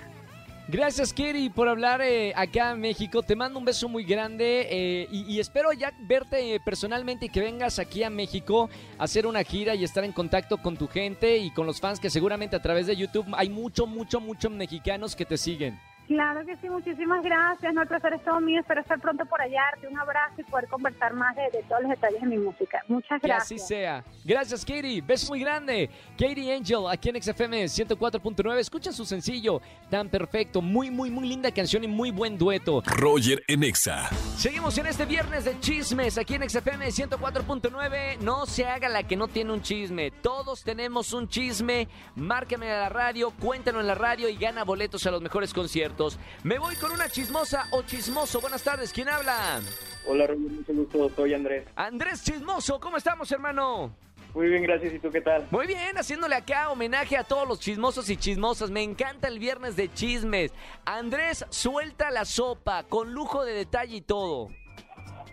Gracias, 0.69 1.13
Katie, 1.13 1.51
por 1.51 1.69
hablar 1.69 2.01
eh, 2.01 2.33
acá 2.37 2.71
en 2.71 2.81
México. 2.81 3.23
Te 3.23 3.35
mando 3.35 3.59
un 3.59 3.65
beso 3.65 3.89
muy 3.89 4.05
grande 4.05 4.69
eh, 4.71 5.09
y, 5.11 5.23
y 5.23 5.41
espero 5.41 5.73
ya 5.73 5.93
verte 6.03 6.61
personalmente 6.65 7.27
y 7.27 7.29
que 7.29 7.41
vengas 7.41 7.81
aquí 7.81 8.05
a 8.05 8.11
México 8.11 8.71
a 8.97 9.05
hacer 9.05 9.27
una 9.27 9.43
gira 9.43 9.75
y 9.75 9.83
estar 9.83 10.05
en 10.05 10.13
contacto 10.13 10.59
con 10.59 10.77
tu 10.77 10.87
gente 10.87 11.39
y 11.39 11.51
con 11.51 11.67
los 11.67 11.81
fans 11.81 11.99
que 11.99 12.09
seguramente 12.09 12.55
a 12.55 12.63
través 12.63 12.87
de 12.87 12.95
YouTube 12.95 13.27
hay 13.37 13.49
mucho, 13.49 13.87
mucho, 13.87 14.21
muchos 14.21 14.53
mexicanos 14.53 15.17
que 15.17 15.25
te 15.25 15.37
siguen. 15.37 15.77
Claro 16.11 16.45
que 16.45 16.57
sí, 16.57 16.69
muchísimas 16.69 17.23
gracias. 17.23 17.73
No, 17.73 17.83
el 17.83 17.87
placer 17.87 18.15
es 18.15 18.25
todo 18.25 18.41
mío. 18.41 18.59
Espero 18.59 18.81
estar 18.81 18.99
pronto 18.99 19.25
por 19.27 19.41
allá, 19.41 19.61
darte 19.71 19.87
un 19.87 19.97
abrazo 19.97 20.41
y 20.41 20.43
poder 20.43 20.67
conversar 20.67 21.15
más 21.15 21.37
de, 21.37 21.43
de 21.57 21.63
todos 21.69 21.83
los 21.83 21.91
detalles 21.91 22.21
de 22.21 22.27
mi 22.27 22.37
música. 22.37 22.83
Muchas 22.89 23.23
Que 23.23 23.31
así 23.31 23.55
gracias. 23.55 23.69
sea. 23.69 24.05
Gracias, 24.25 24.65
Katie. 24.65 25.01
Beso 25.03 25.29
muy 25.29 25.39
grande. 25.39 25.89
Katie 26.19 26.53
Angel, 26.53 26.81
aquí 26.91 27.11
en 27.11 27.23
XFM 27.23 27.65
104.9. 27.67 28.59
Escucha 28.59 28.91
su 28.91 29.05
sencillo, 29.05 29.61
tan 29.89 30.09
perfecto. 30.09 30.61
Muy, 30.61 30.91
muy, 30.91 31.11
muy 31.13 31.29
linda 31.29 31.53
canción 31.53 31.85
y 31.85 31.87
muy 31.87 32.11
buen 32.11 32.37
dueto. 32.37 32.83
Roger 32.87 33.45
en 33.47 33.63
Exa. 33.63 34.09
Seguimos 34.37 34.77
en 34.79 34.87
este 34.87 35.05
viernes 35.05 35.45
de 35.45 35.61
chismes 35.61 36.19
aquí 36.19 36.35
en 36.35 36.51
XFM 36.51 36.89
104.9. 36.89 38.19
No 38.19 38.47
se 38.47 38.67
haga 38.67 38.89
la 38.89 39.05
que 39.05 39.15
no 39.15 39.29
tiene 39.29 39.53
un 39.53 39.63
chisme. 39.63 40.11
Todos 40.11 40.65
tenemos 40.65 41.13
un 41.13 41.29
chisme. 41.29 41.87
Márcame 42.17 42.69
a 42.69 42.81
la 42.81 42.89
radio, 42.89 43.31
cuéntalo 43.39 43.79
en 43.81 43.87
la 43.87 43.95
radio 43.95 44.29
y 44.29 44.35
gana 44.37 44.65
boletos 44.65 45.07
a 45.07 45.13
los 45.13 45.23
mejores 45.23 45.55
conciertos. 45.55 46.00
Me 46.45 46.59
voy 46.59 46.77
con 46.77 46.93
una 46.93 47.09
chismosa 47.09 47.67
o 47.73 47.83
chismoso. 47.83 48.41
Buenas 48.41 48.63
tardes, 48.63 48.93
¿quién 48.93 49.09
habla? 49.09 49.61
Hola, 50.07 50.27
Roger, 50.27 50.51
mucho 50.51 50.73
gusto. 50.73 51.11
Soy 51.15 51.35
Andrés. 51.35 51.67
Andrés 51.77 52.25
Chismoso, 52.25 52.81
¿cómo 52.81 52.97
estamos, 52.97 53.31
hermano? 53.33 53.95
Muy 54.35 54.49
bien, 54.49 54.63
gracias. 54.63 54.95
¿Y 54.95 54.99
tú 54.99 55.11
qué 55.11 55.21
tal? 55.21 55.47
Muy 55.51 55.67
bien, 55.67 55.99
haciéndole 55.99 56.37
acá 56.37 56.71
homenaje 56.71 57.17
a 57.19 57.25
todos 57.25 57.47
los 57.47 57.61
chismosos 57.61 58.09
y 58.09 58.17
chismosas. 58.17 58.71
Me 58.71 58.83
encanta 58.83 59.29
el 59.29 59.39
viernes 59.39 59.77
de 59.77 59.93
chismes. 59.93 60.53
Andrés, 60.87 61.45
suelta 61.51 62.11
la 62.11 62.25
sopa, 62.25 62.85
con 62.85 63.13
lujo 63.13 63.45
de 63.45 63.53
detalle 63.53 63.97
y 63.97 64.01
todo. 64.01 64.49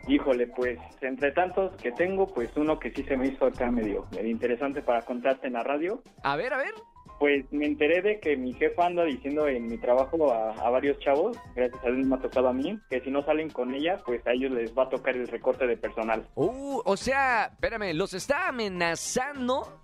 Híjole, 0.07 0.47
pues 0.47 0.79
entre 1.01 1.31
tantos 1.31 1.75
que 1.81 1.91
tengo, 1.91 2.27
pues 2.27 2.49
uno 2.55 2.79
que 2.79 2.91
sí 2.91 3.03
se 3.03 3.15
me 3.15 3.27
hizo 3.27 3.45
acá 3.45 3.71
medio, 3.71 4.05
medio 4.11 4.29
interesante 4.29 4.81
para 4.81 5.03
contarte 5.03 5.47
en 5.47 5.53
la 5.53 5.63
radio. 5.63 6.01
A 6.23 6.35
ver, 6.35 6.53
a 6.53 6.57
ver. 6.57 6.73
Pues 7.19 7.45
me 7.51 7.65
enteré 7.65 8.01
de 8.03 8.19
que 8.19 8.37
mi 8.37 8.53
jefa 8.53 8.85
anda 8.85 9.03
diciendo 9.03 9.47
en 9.47 9.67
mi 9.67 9.77
trabajo 9.79 10.31
a, 10.31 10.51
a 10.51 10.69
varios 10.69 10.99
chavos, 10.99 11.35
gracias 11.55 11.83
a 11.83 11.89
Dios 11.89 12.05
me 12.05 12.15
ha 12.15 12.19
tocado 12.19 12.47
a 12.49 12.53
mí, 12.53 12.79
que 12.89 13.01
si 13.01 13.09
no 13.09 13.23
salen 13.23 13.49
con 13.49 13.73
ella, 13.73 13.97
pues 14.05 14.25
a 14.27 14.33
ellos 14.33 14.51
les 14.51 14.77
va 14.77 14.83
a 14.83 14.89
tocar 14.89 15.15
el 15.15 15.27
recorte 15.27 15.65
de 15.65 15.77
personal. 15.77 16.27
Uh, 16.35 16.81
o 16.85 16.95
sea, 16.95 17.49
espérame, 17.53 17.93
los 17.95 18.13
está 18.13 18.49
amenazando 18.49 19.81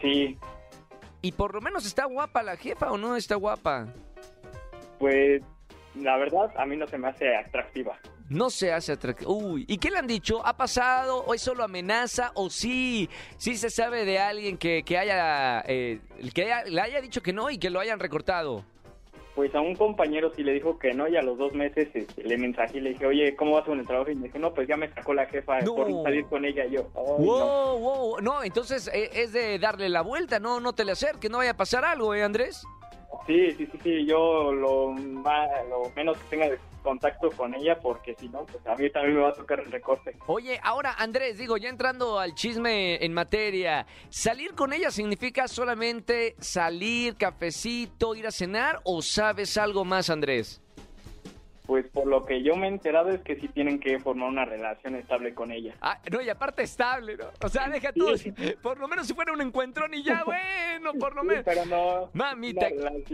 Sí, 0.00 0.36
y 1.22 1.32
por 1.32 1.54
lo 1.54 1.60
menos 1.60 1.86
está 1.86 2.06
guapa 2.06 2.42
la 2.42 2.56
jefa 2.56 2.90
o 2.90 2.98
no 2.98 3.14
está 3.14 3.34
guapa. 3.36 3.86
pues 4.98 5.42
la 5.94 6.16
verdad 6.16 6.50
a 6.56 6.64
mí 6.66 6.76
no 6.76 6.86
se 6.86 6.98
me 6.98 7.08
hace 7.08 7.36
atractiva. 7.36 7.98
No 8.30 8.48
se 8.48 8.72
hace 8.72 8.92
atractivo. 8.92 9.32
Uy, 9.34 9.64
¿y 9.68 9.76
qué 9.78 9.90
le 9.90 9.98
han 9.98 10.06
dicho? 10.06 10.40
¿Ha 10.46 10.56
pasado? 10.56 11.24
¿O 11.26 11.34
es 11.34 11.42
solo 11.42 11.64
amenaza? 11.64 12.30
¿O 12.34 12.48
sí? 12.48 13.10
Sí 13.36 13.56
se 13.56 13.70
sabe 13.70 14.04
de 14.04 14.20
alguien 14.20 14.56
que, 14.56 14.84
que 14.84 14.96
haya, 14.96 15.62
eh, 15.66 15.98
que 16.32 16.44
haya- 16.44 16.62
le 16.64 16.80
haya 16.80 17.00
dicho 17.00 17.22
que 17.22 17.32
no 17.32 17.50
y 17.50 17.58
que 17.58 17.70
lo 17.70 17.80
hayan 17.80 17.98
recortado. 17.98 18.64
Pues 19.34 19.52
a 19.54 19.60
un 19.60 19.74
compañero 19.74 20.32
sí 20.36 20.44
le 20.44 20.52
dijo 20.52 20.78
que 20.78 20.92
no 20.94 21.08
y 21.08 21.16
a 21.16 21.22
los 21.22 21.38
dos 21.38 21.54
meses 21.54 21.88
este, 21.92 22.22
le 22.22 22.38
mensajé 22.38 22.78
y 22.78 22.80
le 22.82 22.90
dije, 22.90 23.06
oye, 23.06 23.34
¿cómo 23.34 23.52
vas 23.54 23.64
con 23.64 23.80
el 23.80 23.86
trabajo? 23.86 24.10
Y 24.12 24.14
me 24.14 24.26
dijo, 24.28 24.38
no, 24.38 24.54
pues 24.54 24.68
ya 24.68 24.76
me 24.76 24.92
sacó 24.94 25.12
la 25.12 25.26
jefa 25.26 25.60
No. 25.62 25.74
por 25.74 26.02
salir 26.04 26.24
con 26.26 26.44
ella. 26.44 26.66
Y 26.66 26.72
yo, 26.72 26.88
"Ay, 26.94 27.02
no". 27.06 27.16
Wow, 27.24 27.78
wow. 27.78 28.20
No, 28.20 28.42
entonces 28.44 28.88
eh, 28.92 29.10
es 29.12 29.32
de 29.32 29.58
darle 29.58 29.88
la 29.88 30.02
vuelta, 30.02 30.38
no, 30.38 30.60
no 30.60 30.72
te 30.72 30.84
le 30.84 30.92
acerques, 30.92 31.28
no 31.30 31.38
vaya 31.38 31.50
a 31.52 31.56
pasar 31.56 31.84
algo, 31.84 32.14
¿eh, 32.14 32.22
Andrés? 32.22 32.62
Sí, 33.26 33.52
sí, 33.52 33.66
sí, 33.72 33.78
sí, 33.82 34.06
yo 34.06 34.52
lo, 34.52 34.92
menos 35.96 36.16
que 36.18 36.24
tenga 36.36 36.48
contacto 36.80 37.30
con 37.30 37.54
ella 37.54 37.78
porque 37.78 38.14
si 38.18 38.28
no, 38.28 38.46
pues 38.46 38.66
a 38.66 38.74
mí 38.76 38.90
también 38.90 39.16
me 39.16 39.22
va 39.22 39.30
a 39.30 39.34
tocar 39.34 39.60
el 39.60 39.70
recorte. 39.70 40.16
Oye, 40.26 40.58
ahora 40.62 40.94
Andrés, 40.98 41.38
digo, 41.38 41.56
ya 41.56 41.68
entrando 41.68 42.18
al 42.18 42.34
chisme 42.34 43.04
en 43.04 43.12
materia, 43.12 43.86
¿salir 44.08 44.54
con 44.54 44.72
ella 44.72 44.90
significa 44.90 45.48
solamente 45.48 46.34
salir, 46.38 47.16
cafecito, 47.16 48.14
ir 48.14 48.26
a 48.26 48.30
cenar 48.30 48.80
o 48.84 49.02
sabes 49.02 49.56
algo 49.56 49.84
más, 49.84 50.10
Andrés? 50.10 50.60
Pues 51.70 51.86
por 51.86 52.08
lo 52.08 52.26
que 52.26 52.42
yo 52.42 52.56
me 52.56 52.66
he 52.66 52.68
enterado 52.68 53.10
es 53.10 53.20
que 53.20 53.36
sí 53.36 53.46
tienen 53.46 53.78
que 53.78 54.00
formar 54.00 54.28
una 54.28 54.44
relación 54.44 54.96
estable 54.96 55.34
con 55.34 55.52
ella. 55.52 55.76
Ah, 55.80 56.00
no, 56.10 56.20
y 56.20 56.28
aparte 56.28 56.64
estable, 56.64 57.16
¿no? 57.16 57.26
O 57.40 57.48
sea, 57.48 57.68
deja 57.68 57.92
tú, 57.92 58.08
por 58.60 58.80
lo 58.80 58.88
menos 58.88 59.06
si 59.06 59.14
fuera 59.14 59.32
un 59.32 59.40
encuentrón 59.40 59.94
y 59.94 60.02
ya, 60.02 60.24
bueno, 60.26 60.92
por 60.98 61.14
lo 61.14 61.22
menos. 61.22 61.44
pero 61.44 61.64
no. 61.66 62.10
Mamita, 62.12 62.66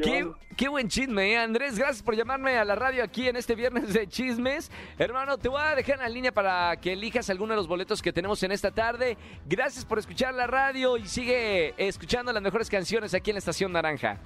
qué, 0.02 0.26
qué 0.56 0.68
buen 0.68 0.88
chisme, 0.88 1.34
¿eh? 1.34 1.36
Andrés, 1.36 1.78
gracias 1.78 2.02
por 2.02 2.16
llamarme 2.16 2.56
a 2.56 2.64
la 2.64 2.76
radio 2.76 3.04
aquí 3.04 3.28
en 3.28 3.36
este 3.36 3.54
viernes 3.54 3.92
de 3.92 4.08
chismes. 4.08 4.72
Hermano, 4.96 5.36
te 5.36 5.50
voy 5.50 5.60
a 5.60 5.74
dejar 5.74 5.96
en 5.96 6.00
la 6.00 6.08
línea 6.08 6.32
para 6.32 6.78
que 6.78 6.94
elijas 6.94 7.28
alguno 7.28 7.52
de 7.52 7.58
los 7.58 7.68
boletos 7.68 8.00
que 8.00 8.10
tenemos 8.10 8.42
en 8.42 8.52
esta 8.52 8.70
tarde. 8.70 9.18
Gracias 9.44 9.84
por 9.84 9.98
escuchar 9.98 10.32
la 10.32 10.46
radio 10.46 10.96
y 10.96 11.06
sigue 11.06 11.74
escuchando 11.76 12.32
las 12.32 12.42
mejores 12.42 12.70
canciones 12.70 13.12
aquí 13.12 13.32
en 13.32 13.34
la 13.34 13.40
Estación 13.40 13.70
Naranja. 13.72 14.18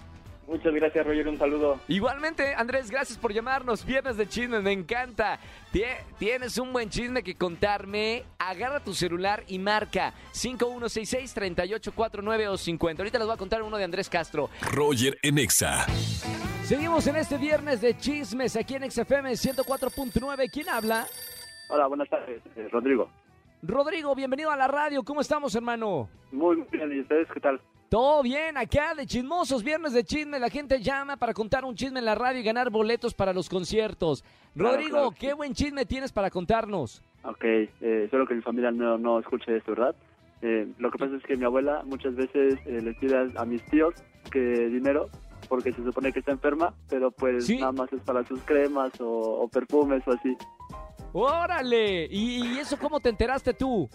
Muchas 0.51 0.75
gracias, 0.75 1.07
Roger. 1.07 1.29
Un 1.29 1.39
saludo. 1.39 1.79
Igualmente, 1.87 2.55
Andrés, 2.57 2.91
gracias 2.91 3.17
por 3.17 3.33
llamarnos. 3.33 3.85
Viernes 3.87 4.17
de 4.17 4.29
chismes, 4.29 4.61
me 4.63 4.73
encanta. 4.73 5.39
Tie- 5.73 5.99
Tienes 6.19 6.59
un 6.59 6.73
buen 6.73 6.91
chisme 6.91 7.23
que 7.23 7.37
contarme. 7.37 8.25
Agarra 8.37 8.81
tu 8.81 8.93
celular 8.93 9.45
y 9.47 9.61
marca 9.61 10.13
5166-3849 10.33 12.49
o 12.49 12.57
50. 12.59 13.03
Ahorita 13.03 13.19
les 13.19 13.27
voy 13.27 13.35
a 13.35 13.39
contar 13.39 13.63
uno 13.63 13.77
de 13.77 13.85
Andrés 13.85 14.09
Castro. 14.09 14.51
Roger 14.73 15.19
en 15.23 15.39
Exa. 15.39 15.87
Seguimos 16.65 17.07
en 17.07 17.17
este 17.17 17.39
viernes 17.39 17.81
de 17.81 17.97
chismes 17.97 18.57
aquí 18.57 18.75
en 18.75 18.91
XFM 18.91 19.31
104.9. 19.33 20.51
¿Quién 20.53 20.69
habla? 20.69 21.07
Hola, 21.69 21.87
buenas 21.87 22.09
tardes, 22.09 22.43
eh, 22.57 22.69
Rodrigo. 22.73 23.09
Rodrigo, 23.63 24.15
bienvenido 24.17 24.51
a 24.51 24.57
la 24.57 24.67
radio. 24.67 25.05
¿Cómo 25.05 25.21
estamos, 25.21 25.55
hermano? 25.55 26.09
Muy 26.33 26.57
bien, 26.73 26.91
¿y 26.93 27.01
ustedes 27.01 27.29
qué 27.33 27.39
tal? 27.41 27.61
Todo 27.91 28.23
bien, 28.23 28.57
acá 28.57 28.95
de 28.95 29.05
chismosos, 29.05 29.65
viernes 29.65 29.93
de 29.93 30.05
chisme, 30.05 30.39
la 30.39 30.49
gente 30.49 30.81
llama 30.81 31.17
para 31.17 31.35
contar 31.35 31.65
un 31.65 31.75
chisme 31.75 31.99
en 31.99 32.05
la 32.05 32.15
radio 32.15 32.39
y 32.39 32.45
ganar 32.45 32.71
boletos 32.71 33.15
para 33.15 33.33
los 33.33 33.49
conciertos. 33.49 34.23
Claro, 34.55 34.77
Rodrigo, 34.77 34.91
claro 34.97 35.11
qué 35.19 35.33
buen 35.33 35.53
chisme 35.55 35.85
tienes 35.85 36.13
para 36.13 36.31
contarnos. 36.31 37.03
Ok, 37.25 37.43
eh, 37.45 38.07
solo 38.09 38.27
que 38.29 38.35
mi 38.35 38.43
familia 38.43 38.71
no, 38.71 38.97
no 38.97 39.19
escuche 39.19 39.57
esto, 39.57 39.73
¿verdad? 39.73 39.97
Eh, 40.41 40.69
lo 40.79 40.89
que 40.93 40.99
pasa 40.99 41.17
es 41.17 41.23
que 41.25 41.37
mi 41.37 41.45
abuela 41.45 41.83
muchas 41.85 42.15
veces 42.15 42.61
eh, 42.65 42.81
les 42.81 42.97
pide 42.97 43.17
a, 43.17 43.43
a 43.43 43.45
mis 43.45 43.61
tíos 43.67 43.93
que 44.31 44.39
dinero 44.39 45.09
porque 45.49 45.73
se 45.73 45.83
supone 45.83 46.13
que 46.13 46.21
está 46.21 46.31
enferma, 46.31 46.73
pero 46.89 47.11
pues 47.11 47.47
Sí. 47.47 47.59
nada 47.59 47.73
más 47.73 47.93
es 47.93 48.01
para 48.03 48.25
sus 48.25 48.41
cremas 48.43 48.93
o, 49.01 49.09
o 49.43 49.49
perfumes 49.49 50.03
o 50.07 50.13
así. 50.13 50.37
¡Órale! 51.13 52.07
¿Y, 52.09 52.55
y 52.55 52.59
eso 52.61 52.79
cómo 52.79 53.01
te 53.01 53.09
enteraste 53.09 53.53
tú? 53.53 53.91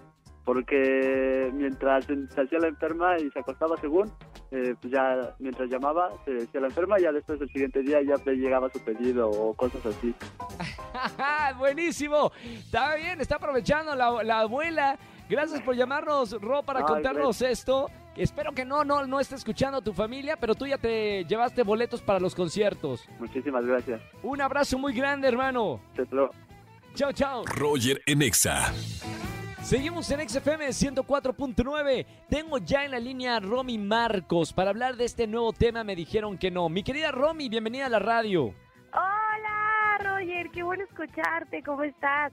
Porque 0.46 1.50
mientras 1.54 2.08
en- 2.10 2.30
se 2.30 2.42
hacía 2.42 2.60
la 2.60 2.68
enferma 2.68 3.18
y 3.18 3.30
se 3.32 3.40
acostaba 3.40 3.76
según, 3.78 4.12
eh, 4.52 4.76
pues 4.80 4.94
ya 4.94 5.36
mientras 5.40 5.68
llamaba 5.70 6.10
se 6.24 6.38
hacía 6.38 6.62
la 6.62 6.68
enferma 6.68 7.00
y 7.00 7.04
ya 7.04 7.12
después 7.12 7.42
el 7.42 7.50
siguiente 7.50 7.82
día 7.82 8.00
ya 8.04 8.14
le 8.24 8.36
llegaba 8.38 8.70
su 8.70 8.80
pedido 8.84 9.30
o 9.30 9.54
cosas 9.56 9.84
así. 9.88 10.14
¡Buenísimo! 11.58 12.32
Está 12.44 12.96
bien, 12.96 13.20
está 13.22 13.36
aprovechando 13.38 13.96
la, 13.96 14.24
la 14.24 14.40
abuela. 14.42 14.98
Gracias 15.28 15.62
por 15.62 15.76
llamarnos, 15.76 16.40
Ro, 16.40 16.62
para 16.64 16.80
Ay, 16.82 16.86
contarnos 16.86 17.42
esto. 17.42 17.88
Espero 18.16 18.52
que 18.54 18.64
no, 18.64 18.86
no, 18.86 19.06
no 19.08 19.20
esté 19.20 19.36
escuchando 19.36 19.82
tu 19.82 19.92
familia, 19.94 20.38
pero 20.38 20.56
tú 20.56 20.66
ya 20.68 20.78
te 20.78 21.26
llevaste 21.26 21.64
boletos 21.64 22.02
para 22.02 22.20
los 22.20 22.34
conciertos. 22.36 23.10
Muchísimas 23.20 23.66
gracias. 23.66 24.00
Un 24.24 24.40
abrazo 24.42 24.78
muy 24.78 24.94
grande, 24.94 25.28
hermano. 25.28 25.82
Te 25.96 26.06
lo- 26.12 26.30
Chao, 26.94 27.12
chao. 27.12 27.44
Roger 27.46 28.02
en 28.06 28.22
Exa. 28.22 28.72
Seguimos 29.66 30.12
en 30.12 30.30
XFM 30.30 30.68
104.9. 30.68 32.06
Tengo 32.30 32.60
ya 32.60 32.86
en 32.86 32.92
la 32.92 33.00
línea 33.00 33.38
a 33.38 33.40
Romy 33.40 33.80
Marcos 33.80 34.54
para 34.54 34.70
hablar 34.70 34.96
de 34.96 35.06
este 35.06 35.26
nuevo 35.26 35.54
tema. 35.54 35.84
Me 35.84 35.96
dijeron 35.96 36.38
que 36.38 36.52
no. 36.52 36.70
Mi 36.70 36.84
querida 36.84 37.10
Romy, 37.12 37.50
bienvenida 37.50 37.88
a 37.88 37.90
la 37.90 37.98
radio. 37.98 38.54
Hola, 38.94 39.98
Roger, 40.02 40.52
qué 40.52 40.62
bueno 40.62 40.84
escucharte, 40.84 41.64
¿cómo 41.64 41.82
estás? 41.82 42.32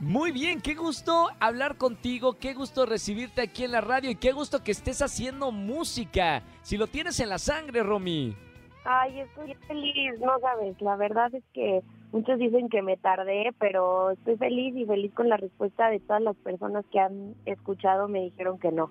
Muy 0.00 0.32
bien, 0.32 0.60
qué 0.60 0.74
gusto 0.74 1.28
hablar 1.38 1.76
contigo, 1.76 2.36
qué 2.40 2.52
gusto 2.52 2.84
recibirte 2.84 3.42
aquí 3.42 3.62
en 3.62 3.70
la 3.70 3.80
radio 3.80 4.10
y 4.10 4.16
qué 4.16 4.32
gusto 4.32 4.64
que 4.64 4.72
estés 4.72 5.02
haciendo 5.02 5.52
música. 5.52 6.42
Si 6.62 6.76
lo 6.76 6.88
tienes 6.88 7.20
en 7.20 7.28
la 7.28 7.38
sangre, 7.38 7.84
Romy. 7.84 8.36
Ay, 8.84 9.20
estoy 9.20 9.54
feliz, 9.68 10.18
no 10.18 10.36
sabes, 10.40 10.74
la 10.80 10.96
verdad 10.96 11.32
es 11.32 11.44
que 11.54 11.80
muchos 12.12 12.38
dicen 12.38 12.68
que 12.68 12.82
me 12.82 12.96
tardé, 12.96 13.52
pero 13.58 14.10
estoy 14.10 14.36
feliz 14.36 14.76
y 14.76 14.84
feliz 14.84 15.12
con 15.14 15.28
la 15.28 15.36
respuesta 15.36 15.88
de 15.88 16.00
todas 16.00 16.22
las 16.22 16.36
personas 16.36 16.84
que 16.92 17.00
han 17.00 17.34
escuchado, 17.46 18.08
me 18.08 18.20
dijeron 18.20 18.58
que 18.58 18.70
no. 18.70 18.90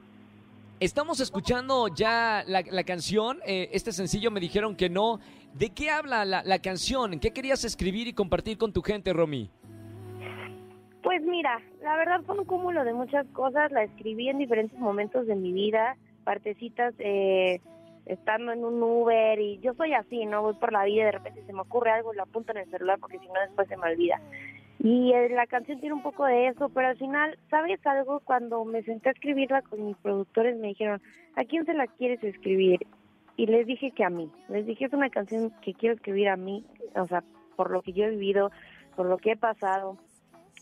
Estamos 0.80 1.20
escuchando 1.20 1.88
ya 1.90 2.44
la, 2.48 2.64
la 2.70 2.84
canción, 2.84 3.38
eh, 3.46 3.70
este 3.72 3.92
sencillo 3.92 4.32
me 4.32 4.40
dijeron 4.40 4.76
que 4.76 4.90
no. 4.90 5.20
¿De 5.54 5.70
qué 5.70 5.92
habla 5.92 6.26
la, 6.26 6.44
la 6.44 6.60
canción? 6.60 7.20
¿Qué 7.20 7.32
querías 7.32 7.64
escribir 7.64 8.08
y 8.08 8.14
compartir 8.14 8.58
con 8.58 8.74
tu 8.74 8.82
gente, 8.82 9.14
Romy? 9.14 9.50
Pues 11.04 11.22
mira, 11.24 11.62
la 11.84 11.96
verdad 11.98 12.22
fue 12.26 12.38
un 12.38 12.46
cúmulo 12.46 12.84
de 12.84 12.94
muchas 12.94 13.28
cosas, 13.28 13.72
la 13.72 13.84
escribí 13.84 14.30
en 14.30 14.38
diferentes 14.38 14.80
momentos 14.80 15.28
de 15.28 15.36
mi 15.36 15.52
vida, 15.52 15.98
partecitas 16.24 16.94
eh, 17.00 17.60
estando 18.12 18.52
en 18.52 18.66
un 18.66 18.82
Uber 18.84 19.40
y 19.40 19.60
yo 19.60 19.74
soy 19.74 19.94
así, 19.94 20.26
¿no? 20.26 20.42
Voy 20.42 20.54
por 20.56 20.74
la 20.74 20.84
vida 20.84 21.02
y 21.02 21.06
de 21.06 21.12
repente 21.12 21.44
se 21.46 21.54
me 21.54 21.62
ocurre 21.62 21.92
algo, 21.92 22.14
lo 22.14 22.24
apunto 22.24 22.52
en 22.52 22.60
el 22.60 22.70
celular 22.70 23.00
porque 23.00 23.20
si 23.20 23.28
no 23.28 23.40
después 23.40 23.68
se 23.68 23.78
me 23.78 23.92
olvida. 23.92 24.20
Y 24.80 25.14
eh, 25.14 25.30
la 25.30 25.48
canción 25.48 25.80
tiene 25.80 25.96
un 25.96 26.02
poco 26.02 26.26
de 26.26 26.48
eso, 26.48 26.70
pero 26.70 26.88
al 26.88 26.98
final, 26.98 27.38
¿sabes 27.50 27.80
algo? 27.86 28.20
Cuando 28.20 28.66
me 28.66 28.84
senté 28.84 29.10
a 29.10 29.12
escribirla 29.14 29.62
con 29.62 29.86
mis 29.86 29.98
productores 29.98 30.58
me 30.58 30.70
dijeron, 30.70 31.02
¿a 31.36 31.44
quién 31.46 31.66
se 31.66 31.74
la 31.74 31.88
quieres 31.88 32.24
escribir? 32.24 32.86
Y 33.38 33.46
les 33.46 33.66
dije 33.66 33.92
que 33.92 34.04
a 34.04 34.10
mí. 34.10 34.30
Les 34.50 34.66
dije, 34.66 34.86
es 34.86 34.94
una 34.94 35.10
canción 35.10 35.54
que 35.62 35.74
quiero 35.74 35.96
escribir 35.96 36.30
a 36.30 36.36
mí, 36.36 36.66
o 36.96 37.08
sea, 37.08 37.24
por 37.56 37.72
lo 37.72 37.82
que 37.82 37.94
yo 37.94 38.06
he 38.06 38.10
vivido, 38.10 38.52
por 38.96 39.06
lo 39.06 39.18
que 39.18 39.32
he 39.32 39.38
pasado 39.38 39.98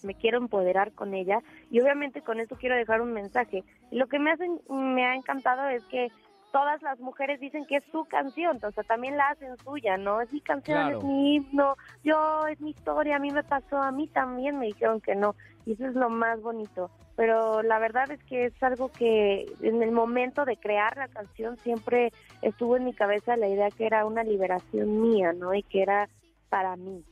me 0.03 0.15
quiero 0.15 0.37
empoderar 0.37 0.93
con 0.93 1.13
ella 1.13 1.39
y 1.69 1.81
obviamente 1.81 2.21
con 2.21 2.39
esto 2.39 2.55
quiero 2.55 2.75
dejar 2.75 3.01
un 3.01 3.13
mensaje. 3.13 3.63
Y 3.91 3.97
lo 3.97 4.07
que 4.07 4.19
me 4.19 4.31
hacen, 4.31 4.59
me 4.69 5.05
ha 5.05 5.15
encantado 5.15 5.67
es 5.69 5.83
que 5.85 6.09
todas 6.51 6.81
las 6.81 6.99
mujeres 6.99 7.39
dicen 7.39 7.65
que 7.65 7.77
es 7.77 7.83
su 7.91 8.05
canción, 8.05 8.57
o 8.63 8.71
sea, 8.71 8.83
también 8.83 9.17
la 9.17 9.29
hacen 9.29 9.57
suya, 9.63 9.97
¿no? 9.97 10.21
Es 10.21 10.31
mi 10.33 10.41
canción, 10.41 10.77
Claro. 10.77 10.97
es 10.99 11.03
mi 11.03 11.35
himno, 11.35 11.75
yo, 12.03 12.47
es 12.47 12.59
mi 12.61 12.71
historia, 12.71 13.17
a 13.17 13.19
mí 13.19 13.31
me 13.31 13.43
pasó, 13.43 13.77
a 13.81 13.91
mí 13.91 14.07
también 14.07 14.57
me 14.59 14.67
dijeron 14.67 14.99
que 15.01 15.15
no, 15.15 15.35
y 15.65 15.73
eso 15.73 15.85
es 15.87 15.93
lo 15.95 16.09
más 16.09 16.41
bonito. 16.41 16.89
Pero 17.15 17.61
la 17.63 17.79
verdad 17.79 18.09
es 18.11 18.23
que 18.23 18.45
es 18.45 18.63
algo 18.63 18.89
que 18.89 19.45
en 19.61 19.83
el 19.83 19.91
momento 19.91 20.45
de 20.45 20.55
crear 20.55 20.95
la 20.95 21.09
canción 21.09 21.57
siempre 21.57 22.13
estuvo 22.41 22.77
en 22.77 22.85
mi 22.85 22.93
cabeza 22.93 23.35
la 23.35 23.49
idea 23.49 23.69
que 23.71 23.85
era 23.85 24.05
una 24.05 24.23
liberación 24.23 25.01
mía, 25.01 25.33
¿no? 25.33 25.53
Y 25.53 25.63
que 25.63 25.81
era 25.81 26.07
para 26.47 26.77
mí. 26.77 27.03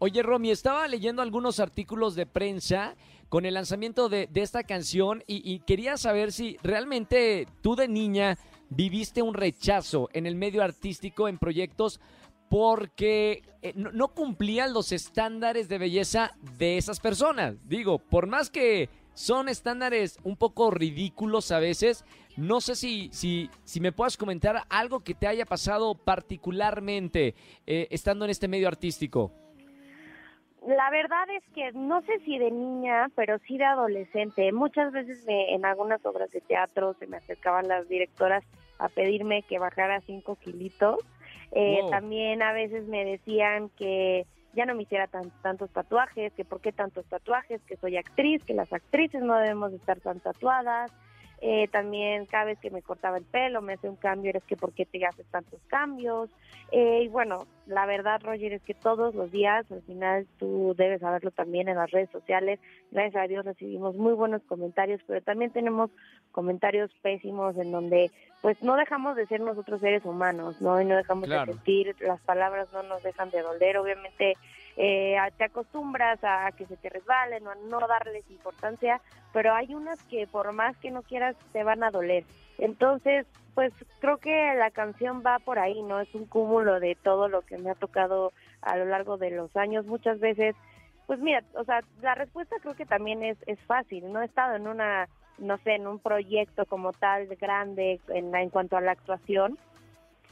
Oye, 0.00 0.22
Romy, 0.22 0.50
estaba 0.50 0.88
leyendo 0.88 1.22
algunos 1.22 1.60
artículos 1.60 2.14
de 2.16 2.26
prensa 2.26 2.96
con 3.28 3.44
el 3.44 3.54
lanzamiento 3.54 4.08
de, 4.08 4.26
de 4.26 4.42
esta 4.42 4.64
canción 4.64 5.22
y, 5.28 5.42
y 5.48 5.60
quería 5.60 5.96
saber 5.96 6.32
si 6.32 6.56
realmente 6.64 7.46
tú 7.62 7.76
de 7.76 7.86
niña 7.86 8.36
viviste 8.70 9.20
un 9.20 9.34
rechazo 9.34 10.08
en 10.12 10.26
el 10.26 10.36
medio 10.36 10.62
artístico, 10.62 11.28
en 11.28 11.38
proyectos, 11.38 12.00
porque 12.48 13.42
eh, 13.62 13.72
no, 13.76 14.08
cumplían 14.08 14.72
los 14.72 14.92
estándares 14.92 15.68
de 15.68 15.78
belleza 15.78 16.32
de 16.58 16.78
esas 16.78 16.98
personas. 16.98 17.56
Digo, 17.68 17.98
por 17.98 18.26
más 18.26 18.50
que 18.50 18.88
son 19.14 19.48
estándares 19.48 20.18
un 20.24 20.36
poco 20.36 20.70
ridículos 20.70 21.52
a 21.52 21.58
veces, 21.58 22.04
no 22.36 22.60
sé 22.60 22.74
si, 22.74 23.10
si, 23.12 23.50
si 23.64 23.80
me 23.80 23.92
puedas 23.92 24.16
comentar 24.16 24.64
algo 24.68 25.00
que 25.00 25.14
te 25.14 25.26
haya 25.26 25.44
pasado 25.44 25.94
particularmente 25.94 27.34
eh, 27.66 27.86
estando 27.90 28.24
en 28.24 28.30
este 28.30 28.48
medio 28.48 28.66
artístico. 28.66 29.32
La 30.66 30.90
verdad 30.90 31.24
es 31.30 31.42
que 31.54 31.72
no 31.72 32.02
sé 32.02 32.18
si 32.20 32.38
de 32.38 32.50
niña, 32.50 33.08
pero 33.14 33.38
sí 33.46 33.56
de 33.56 33.64
adolescente. 33.64 34.52
Muchas 34.52 34.92
veces 34.92 35.24
me- 35.26 35.54
en 35.54 35.64
algunas 35.64 36.04
obras 36.04 36.30
de 36.32 36.40
teatro 36.42 36.94
se 36.94 37.06
me 37.06 37.16
acercaban 37.16 37.66
las 37.66 37.88
directoras 37.88 38.44
a 38.78 38.88
pedirme 38.88 39.42
que 39.42 39.58
bajara 39.58 40.00
cinco 40.02 40.36
kilitos. 40.36 40.98
Eh, 41.52 41.78
Wow. 41.82 41.90
También 41.90 42.42
a 42.42 42.52
veces 42.52 42.86
me 42.88 43.04
decían 43.04 43.70
que 43.70 44.26
ya 44.52 44.66
no 44.66 44.74
me 44.74 44.82
hiciera 44.82 45.06
tan- 45.06 45.30
tantos 45.42 45.70
tatuajes, 45.70 46.32
que 46.34 46.44
por 46.44 46.60
qué 46.60 46.72
tantos 46.72 47.06
tatuajes, 47.06 47.62
que 47.62 47.76
soy 47.76 47.96
actriz, 47.96 48.44
que 48.44 48.52
las 48.54 48.72
actrices 48.72 49.22
no 49.22 49.36
debemos 49.38 49.70
de 49.70 49.78
estar 49.78 49.98
tan 50.00 50.20
tatuadas. 50.20 50.92
Eh, 51.42 51.68
también 51.68 52.26
cada 52.26 52.44
vez 52.44 52.58
que 52.58 52.70
me 52.70 52.82
cortaba 52.82 53.16
el 53.16 53.24
pelo, 53.24 53.62
me 53.62 53.72
hacía 53.74 53.88
un 53.88 53.96
cambio, 53.96 54.28
eres 54.28 54.44
que 54.44 54.56
por 54.56 54.72
qué 54.74 54.84
te 54.84 55.04
haces 55.06 55.24
tantos 55.30 55.58
cambios. 55.68 56.28
Eh, 56.70 57.02
y 57.04 57.08
bueno, 57.08 57.46
la 57.66 57.86
verdad, 57.86 58.20
Roger, 58.22 58.52
es 58.52 58.62
que 58.62 58.74
todos 58.74 59.14
los 59.14 59.30
días, 59.32 59.64
al 59.72 59.80
final 59.82 60.26
tú 60.38 60.74
debes 60.76 61.00
saberlo 61.00 61.30
también 61.30 61.68
en 61.68 61.76
las 61.76 61.90
redes 61.90 62.10
sociales, 62.10 62.60
gracias 62.90 63.24
a 63.24 63.26
Dios 63.26 63.44
recibimos 63.46 63.96
muy 63.96 64.12
buenos 64.12 64.42
comentarios, 64.42 65.00
pero 65.06 65.22
también 65.22 65.50
tenemos 65.50 65.90
comentarios 66.32 66.90
pésimos 67.02 67.56
en 67.56 67.72
donde 67.72 68.10
pues 68.42 68.62
no 68.62 68.76
dejamos 68.76 69.16
de 69.16 69.26
ser 69.26 69.40
nosotros 69.40 69.80
seres 69.80 70.04
humanos, 70.04 70.60
¿no? 70.60 70.80
Y 70.80 70.84
no 70.84 70.94
dejamos 70.96 71.24
Claro. 71.24 71.46
de 71.46 71.52
sentir, 71.54 71.96
las 72.00 72.20
palabras 72.20 72.68
no 72.72 72.82
nos 72.82 73.02
dejan 73.02 73.30
de 73.30 73.40
doler, 73.42 73.78
obviamente 73.78 74.34
eh, 74.82 75.18
te 75.36 75.44
acostumbras 75.44 76.18
a 76.22 76.50
que 76.52 76.64
se 76.64 76.74
te 76.78 76.88
resbalen 76.88 77.46
o 77.46 77.50
a 77.50 77.54
no 77.68 77.80
darles 77.80 78.24
importancia, 78.30 78.98
pero 79.30 79.54
hay 79.54 79.74
unas 79.74 80.02
que 80.04 80.26
por 80.26 80.54
más 80.54 80.74
que 80.78 80.90
no 80.90 81.02
quieras 81.02 81.36
te 81.52 81.62
van 81.64 81.84
a 81.84 81.90
doler. 81.90 82.24
Entonces, 82.56 83.26
pues 83.54 83.74
creo 83.98 84.16
que 84.16 84.54
la 84.54 84.70
canción 84.70 85.22
va 85.24 85.38
por 85.38 85.58
ahí, 85.58 85.82
¿no? 85.82 86.00
Es 86.00 86.14
un 86.14 86.24
cúmulo 86.24 86.80
de 86.80 86.94
todo 86.94 87.28
lo 87.28 87.42
que 87.42 87.58
me 87.58 87.68
ha 87.68 87.74
tocado 87.74 88.32
a 88.62 88.78
lo 88.78 88.86
largo 88.86 89.18
de 89.18 89.30
los 89.32 89.54
años. 89.54 89.84
Muchas 89.84 90.18
veces, 90.18 90.56
pues 91.06 91.18
mira, 91.18 91.44
o 91.56 91.64
sea, 91.64 91.80
la 92.00 92.14
respuesta 92.14 92.56
creo 92.62 92.74
que 92.74 92.86
también 92.86 93.22
es, 93.22 93.36
es 93.46 93.60
fácil. 93.66 94.10
No 94.10 94.22
he 94.22 94.24
estado 94.24 94.56
en 94.56 94.66
una, 94.66 95.10
no 95.36 95.58
sé, 95.58 95.74
en 95.74 95.88
un 95.88 95.98
proyecto 95.98 96.64
como 96.64 96.94
tal 96.94 97.26
grande 97.36 98.00
en, 98.08 98.34
en 98.34 98.48
cuanto 98.48 98.78
a 98.78 98.80
la 98.80 98.92
actuación, 98.92 99.58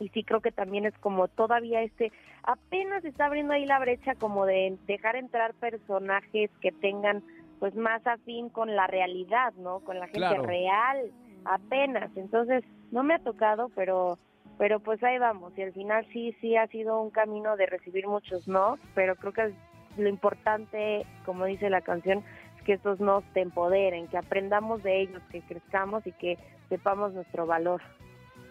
y 0.00 0.08
sí 0.10 0.24
creo 0.24 0.40
que 0.40 0.52
también 0.52 0.86
es 0.86 0.96
como 0.98 1.28
todavía 1.28 1.82
este 1.82 2.12
apenas 2.42 3.04
está 3.04 3.26
abriendo 3.26 3.52
ahí 3.54 3.66
la 3.66 3.78
brecha 3.78 4.14
como 4.14 4.46
de 4.46 4.76
dejar 4.86 5.16
entrar 5.16 5.54
personajes 5.54 6.50
que 6.60 6.72
tengan 6.72 7.22
pues 7.58 7.74
más 7.74 8.06
afín 8.06 8.48
con 8.50 8.76
la 8.76 8.86
realidad, 8.86 9.52
¿no? 9.54 9.80
Con 9.80 9.98
la 9.98 10.06
gente 10.06 10.20
Claro. 10.20 10.44
real, 10.44 11.10
apenas. 11.44 12.10
Entonces, 12.16 12.64
no 12.92 13.02
me 13.02 13.14
ha 13.14 13.18
tocado, 13.18 13.70
pero 13.74 14.18
pero 14.58 14.80
pues 14.80 15.02
ahí 15.04 15.18
vamos. 15.18 15.52
Y 15.56 15.62
al 15.62 15.72
final 15.72 16.06
sí 16.12 16.34
sí 16.40 16.56
ha 16.56 16.66
sido 16.68 17.00
un 17.00 17.10
camino 17.10 17.56
de 17.56 17.66
recibir 17.66 18.06
muchos 18.06 18.46
no, 18.48 18.78
pero 18.94 19.16
creo 19.16 19.32
que 19.32 19.52
lo 19.96 20.08
importante, 20.08 21.04
como 21.24 21.44
dice 21.44 21.70
la 21.70 21.80
canción, 21.80 22.22
es 22.56 22.62
que 22.64 22.72
estos 22.74 23.00
nos 23.00 23.24
te 23.32 23.40
empoderen, 23.40 24.08
que 24.08 24.18
aprendamos 24.18 24.82
de 24.82 25.02
ellos, 25.02 25.22
que 25.30 25.40
crezcamos 25.42 26.06
y 26.06 26.12
que 26.12 26.38
sepamos 26.68 27.12
nuestro 27.14 27.46
valor. 27.46 27.82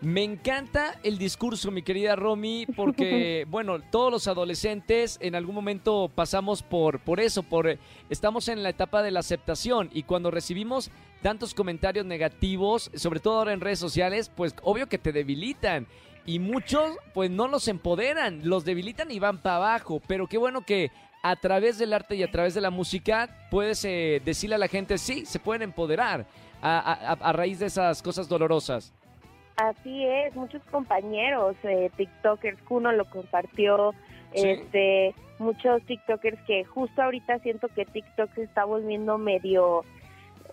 Me 0.01 0.23
encanta 0.23 0.99
el 1.03 1.17
discurso, 1.17 1.71
mi 1.71 1.81
querida 1.81 2.15
Romy, 2.15 2.67
porque, 2.75 3.45
bueno, 3.49 3.79
todos 3.81 4.11
los 4.11 4.27
adolescentes 4.27 5.17
en 5.21 5.33
algún 5.33 5.55
momento 5.55 6.11
pasamos 6.13 6.61
por, 6.61 6.99
por 6.99 7.19
eso, 7.19 7.41
por 7.41 7.67
eh, 7.67 7.79
estamos 8.09 8.47
en 8.47 8.61
la 8.61 8.69
etapa 8.69 9.01
de 9.01 9.09
la 9.09 9.21
aceptación 9.21 9.89
y 9.91 10.03
cuando 10.03 10.29
recibimos 10.29 10.91
tantos 11.23 11.55
comentarios 11.55 12.05
negativos, 12.05 12.91
sobre 12.93 13.19
todo 13.19 13.39
ahora 13.39 13.53
en 13.53 13.59
redes 13.61 13.79
sociales, 13.79 14.29
pues 14.35 14.53
obvio 14.61 14.87
que 14.87 14.99
te 14.99 15.11
debilitan. 15.11 15.87
Y 16.27 16.39
muchos, 16.39 16.91
pues 17.13 17.31
no 17.31 17.47
los 17.47 17.67
empoderan, 17.67 18.41
los 18.43 18.65
debilitan 18.65 19.09
y 19.11 19.17
van 19.17 19.41
para 19.41 19.55
abajo. 19.55 20.01
Pero 20.07 20.27
qué 20.27 20.37
bueno 20.37 20.61
que 20.65 20.91
a 21.23 21.37
través 21.37 21.77
del 21.79 21.93
arte 21.93 22.15
y 22.17 22.21
a 22.23 22.29
través 22.29 22.53
de 22.53 22.61
la 22.61 22.69
música 22.69 23.47
puedes 23.49 23.83
eh, 23.85 24.21
decirle 24.23 24.55
a 24.55 24.59
la 24.59 24.67
gente, 24.67 24.97
sí, 24.97 25.25
se 25.25 25.39
pueden 25.39 25.61
empoderar 25.63 26.27
a- 26.61 27.13
a- 27.13 27.29
a 27.29 27.33
raíz 27.33 27.59
de 27.59 27.65
esas 27.67 28.01
cosas 28.03 28.27
dolorosas. 28.27 28.93
Así 29.57 30.05
es, 30.05 30.35
muchos 30.35 30.61
compañeros, 30.71 31.55
eh, 31.63 31.89
TikTokers, 31.97 32.61
Kuno 32.63 32.91
lo 32.91 33.05
compartió, 33.05 33.93
Sí. 34.33 34.47
este, 34.49 35.15
muchos 35.39 35.81
TikTokers 35.83 36.39
que 36.45 36.63
justo 36.63 37.01
ahorita 37.01 37.39
siento 37.39 37.67
que 37.69 37.85
TikTok 37.85 38.31
se 38.35 38.43
está 38.43 38.65
volviendo 38.65 39.17
medio, 39.17 39.83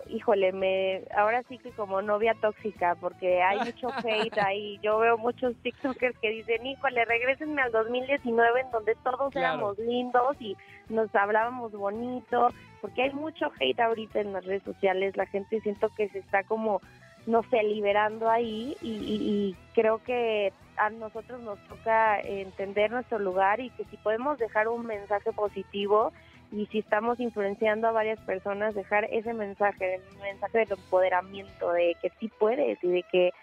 híjole, 0.07 0.51
me, 0.53 1.03
ahora 1.15 1.43
sí 1.49 1.59
que 1.59 1.69
como 1.71 2.01
novia 2.01 2.33
tóxica, 2.41 2.95
porque 2.95 3.43
hay 3.43 3.59
mucho 3.59 3.89
hate 4.33 4.37
ahí. 4.39 4.79
Yo 4.81 4.97
veo 4.97 5.19
muchos 5.19 5.55
TikTokers 5.61 6.17
que 6.17 6.29
dicen, 6.31 6.65
híjole, 6.65 7.05
regresenme 7.05 7.61
al 7.61 7.71
2019 7.71 8.61
en 8.61 8.71
donde 8.71 8.95
todos 9.03 9.31
Claro. 9.33 9.53
éramos 9.55 9.77
lindos 9.77 10.35
y 10.39 10.57
nos 10.89 11.13
hablábamos 11.13 11.71
bonito, 11.73 12.47
porque 12.81 13.03
hay 13.03 13.13
mucho 13.13 13.51
hate 13.59 13.79
ahorita 13.79 14.19
en 14.21 14.33
las 14.33 14.45
redes 14.45 14.63
sociales. 14.63 15.15
La 15.15 15.27
gente 15.27 15.59
siento 15.61 15.89
que 15.95 16.09
se 16.09 16.19
está 16.19 16.43
como 16.43 16.81
no 17.25 17.41
sé, 17.49 17.63
liberando 17.63 18.29
ahí 18.29 18.75
y, 18.81 18.91
y- 18.91 19.49
y 19.49 19.55
creo 19.73 19.99
que 20.03 20.53
a 20.77 20.89
nosotros 20.89 21.41
nos 21.41 21.57
toca 21.67 22.19
entender 22.19 22.91
nuestro 22.91 23.17
lugar 23.19 23.59
y 23.59 23.69
que 23.71 23.85
si 23.85 23.97
podemos 23.97 24.37
dejar 24.37 24.67
un 24.67 24.85
mensaje 24.85 25.31
positivo 25.31 26.11
y 26.51 26.65
si 26.67 26.79
estamos 26.79 27.19
influenciando 27.19 27.87
a 27.87 27.91
varias 27.91 28.19
personas, 28.19 28.75
dejar 28.75 29.05
ese 29.05 29.33
mensaje, 29.33 29.99
un 30.15 30.21
mensaje 30.21 30.59
de 30.65 30.73
empoderamiento, 30.73 31.71
de 31.71 31.95
que 32.01 32.11
sí 32.19 32.29
puedes 32.39 32.77
y 32.83 32.87
de 32.87 33.03
que 33.03 33.33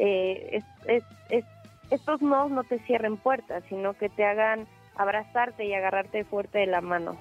eh, 0.00 0.48
es- 0.52 0.64
es- 0.86 1.04
es- 1.30 1.44
estos 1.90 2.20
no 2.22 2.48
no 2.48 2.64
te 2.64 2.78
cierren 2.80 3.16
puertas, 3.16 3.62
sino 3.68 3.94
que 3.94 4.08
te 4.08 4.24
hagan 4.24 4.66
abrazarte 4.96 5.64
y 5.64 5.74
agarrarte 5.74 6.24
fuerte 6.24 6.58
de 6.58 6.66
la 6.66 6.80
mano. 6.80 7.16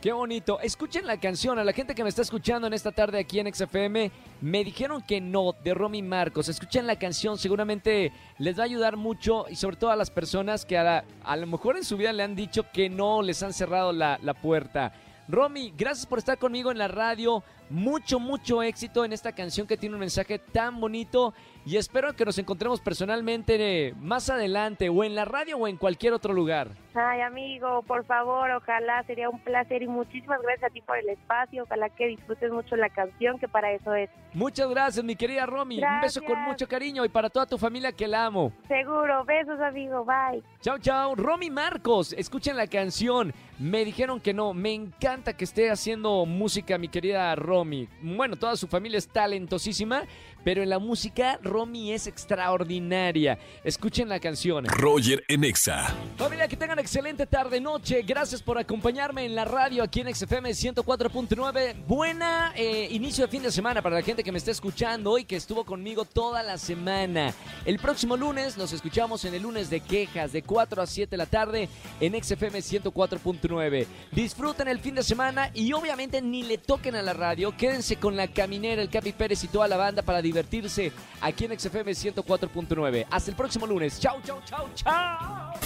Qué 0.00 0.12
bonito. 0.14 0.58
Escuchen 0.60 1.06
la 1.06 1.20
canción. 1.20 1.58
A 1.58 1.64
la 1.64 1.74
gente 1.74 1.94
que 1.94 2.02
me 2.02 2.08
está 2.08 2.22
escuchando 2.22 2.66
en 2.66 2.72
esta 2.72 2.90
tarde 2.90 3.18
aquí 3.18 3.38
en 3.38 3.52
XFM, 3.52 4.10
me 4.40 4.64
dijeron 4.64 5.02
que 5.02 5.20
no, 5.20 5.54
de 5.62 5.74
Romy 5.74 6.00
Marcos. 6.00 6.48
Escuchen 6.48 6.86
la 6.86 6.98
canción, 6.98 7.36
seguramente 7.36 8.10
les 8.38 8.58
va 8.58 8.62
a 8.62 8.64
ayudar 8.64 8.96
mucho 8.96 9.44
y 9.50 9.56
sobre 9.56 9.76
todo 9.76 9.90
a 9.90 9.96
las 9.96 10.10
personas 10.10 10.64
que 10.64 10.78
a, 10.78 11.04
a 11.22 11.36
lo 11.36 11.46
mejor 11.46 11.76
en 11.76 11.84
su 11.84 11.98
vida 11.98 12.14
le 12.14 12.22
han 12.22 12.34
dicho 12.34 12.64
que 12.72 12.88
no, 12.88 13.20
les 13.20 13.42
han 13.42 13.52
cerrado 13.52 13.92
la, 13.92 14.18
la 14.22 14.32
puerta. 14.32 14.94
Romy, 15.28 15.74
gracias 15.76 16.06
por 16.06 16.18
estar 16.18 16.38
conmigo 16.38 16.70
en 16.70 16.78
la 16.78 16.88
radio. 16.88 17.44
Mucho, 17.68 18.18
mucho 18.18 18.62
éxito 18.62 19.04
en 19.04 19.12
esta 19.12 19.32
canción 19.32 19.66
que 19.66 19.76
tiene 19.76 19.96
un 19.96 20.00
mensaje 20.00 20.38
tan 20.38 20.80
bonito 20.80 21.34
y 21.70 21.76
espero 21.76 22.16
que 22.16 22.24
nos 22.24 22.36
encontremos 22.36 22.80
personalmente 22.80 23.54
eh, 23.60 23.94
más 24.00 24.28
adelante 24.28 24.88
o 24.88 25.04
en 25.04 25.14
la 25.14 25.24
radio 25.24 25.56
o 25.56 25.68
en 25.68 25.76
cualquier 25.76 26.12
otro 26.12 26.34
lugar. 26.34 26.72
Ay, 26.94 27.20
amigo, 27.20 27.82
por 27.82 28.04
favor, 28.04 28.50
ojalá 28.50 29.04
sería 29.04 29.28
un 29.28 29.38
placer 29.38 29.80
y 29.80 29.86
muchísimas 29.86 30.42
gracias 30.42 30.68
a 30.68 30.74
ti 30.74 30.80
por 30.80 30.98
el 30.98 31.08
espacio. 31.10 31.62
Ojalá 31.62 31.88
que 31.90 32.08
disfrutes 32.08 32.50
mucho 32.50 32.74
la 32.74 32.88
canción, 32.88 33.38
que 33.38 33.46
para 33.46 33.70
eso 33.70 33.94
es. 33.94 34.10
Muchas 34.34 34.68
gracias, 34.68 35.04
mi 35.04 35.14
querida 35.14 35.46
Romy. 35.46 35.76
Un 35.76 36.00
beso 36.00 36.20
con 36.22 36.40
mucho 36.40 36.66
cariño 36.66 37.04
y 37.04 37.08
para 37.08 37.30
toda 37.30 37.46
tu 37.46 37.56
familia 37.56 37.92
que 37.92 38.08
la 38.08 38.26
amo. 38.26 38.52
Seguro. 38.66 39.24
Besos, 39.24 39.60
amigo. 39.60 40.04
Bye. 40.04 40.42
Chao, 40.62 40.78
chao. 40.78 41.14
Romy 41.14 41.50
Marcos, 41.50 42.12
escuchen 42.14 42.56
la 42.56 42.66
canción. 42.66 43.32
Me 43.60 43.84
dijeron 43.84 44.20
que 44.20 44.34
no. 44.34 44.54
Me 44.54 44.72
encanta 44.72 45.36
que 45.36 45.44
esté 45.44 45.70
haciendo 45.70 46.26
música, 46.26 46.78
mi 46.78 46.88
querida 46.88 47.32
Romy. 47.36 47.88
Bueno, 48.02 48.36
toda 48.36 48.56
su 48.56 48.66
familia 48.66 48.98
es 48.98 49.08
talentosísima, 49.08 50.04
pero 50.42 50.62
en 50.62 50.70
la 50.70 50.78
música 50.80 51.38
Romy 51.42 51.59
es 51.60 52.06
extraordinaria. 52.06 53.38
Escuchen 53.64 54.08
la 54.08 54.18
canción. 54.18 54.64
Roger 54.64 55.22
en 55.28 55.44
Exa. 55.44 55.94
Familia, 56.16 56.48
que 56.48 56.56
tengan 56.56 56.78
excelente 56.78 57.26
tarde, 57.26 57.60
noche. 57.60 58.02
Gracias 58.02 58.42
por 58.42 58.58
acompañarme 58.58 59.26
en 59.26 59.34
la 59.34 59.44
radio 59.44 59.82
aquí 59.82 60.00
en 60.00 60.14
XFM 60.14 60.50
104.9. 60.50 61.84
Buena 61.86 62.54
eh, 62.56 62.88
inicio 62.90 63.26
de 63.26 63.30
fin 63.30 63.42
de 63.42 63.52
semana 63.52 63.82
para 63.82 63.96
la 63.96 64.02
gente 64.02 64.24
que 64.24 64.32
me 64.32 64.38
está 64.38 64.50
escuchando 64.50 65.18
y 65.18 65.24
que 65.24 65.36
estuvo 65.36 65.64
conmigo 65.64 66.06
toda 66.06 66.42
la 66.42 66.56
semana. 66.56 67.34
El 67.66 67.78
próximo 67.78 68.16
lunes 68.16 68.56
nos 68.56 68.72
escuchamos 68.72 69.24
en 69.26 69.34
el 69.34 69.42
lunes 69.42 69.68
de 69.68 69.80
quejas 69.80 70.32
de 70.32 70.42
4 70.42 70.80
a 70.80 70.86
7 70.86 71.10
de 71.10 71.16
la 71.16 71.26
tarde 71.26 71.68
en 72.00 72.22
XFM 72.22 72.58
104.9. 72.60 73.86
Disfruten 74.12 74.68
el 74.68 74.80
fin 74.80 74.94
de 74.94 75.02
semana 75.02 75.50
y 75.52 75.74
obviamente 75.74 76.22
ni 76.22 76.42
le 76.42 76.56
toquen 76.56 76.94
a 76.94 77.02
la 77.02 77.12
radio. 77.12 77.54
Quédense 77.54 77.96
con 77.96 78.16
la 78.16 78.28
caminera, 78.28 78.80
el 78.80 78.88
Capi 78.88 79.12
Pérez 79.12 79.44
y 79.44 79.48
toda 79.48 79.68
la 79.68 79.76
banda 79.76 80.02
para 80.02 80.22
divertirse 80.22 80.92
aquí 81.20 81.39
en 81.44 81.58
XFM 81.58 81.92
104.9. 81.92 83.06
Hasta 83.10 83.30
el 83.30 83.36
próximo 83.36 83.66
lunes. 83.66 83.98
Chau, 83.98 84.20
chau, 84.24 84.40
chau, 84.44 84.68
chau. 84.74 85.60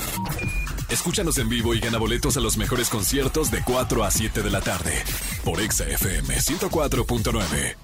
Escúchanos 0.89 1.39
en 1.39 1.49
vivo 1.49 1.75
y 1.75 1.81
gana 1.81 1.99
boletos 1.99 2.37
a 2.37 2.41
los 2.41 2.57
mejores 2.57 2.89
conciertos 2.89 3.51
de 3.51 3.63
4 3.65 4.05
a 4.05 4.11
7 4.11 4.43
de 4.43 4.51
la 4.51 4.61
tarde 4.61 5.03
por 5.45 5.61
Exa 5.61 5.87
FM 5.87 6.37
104.9. 6.37 7.84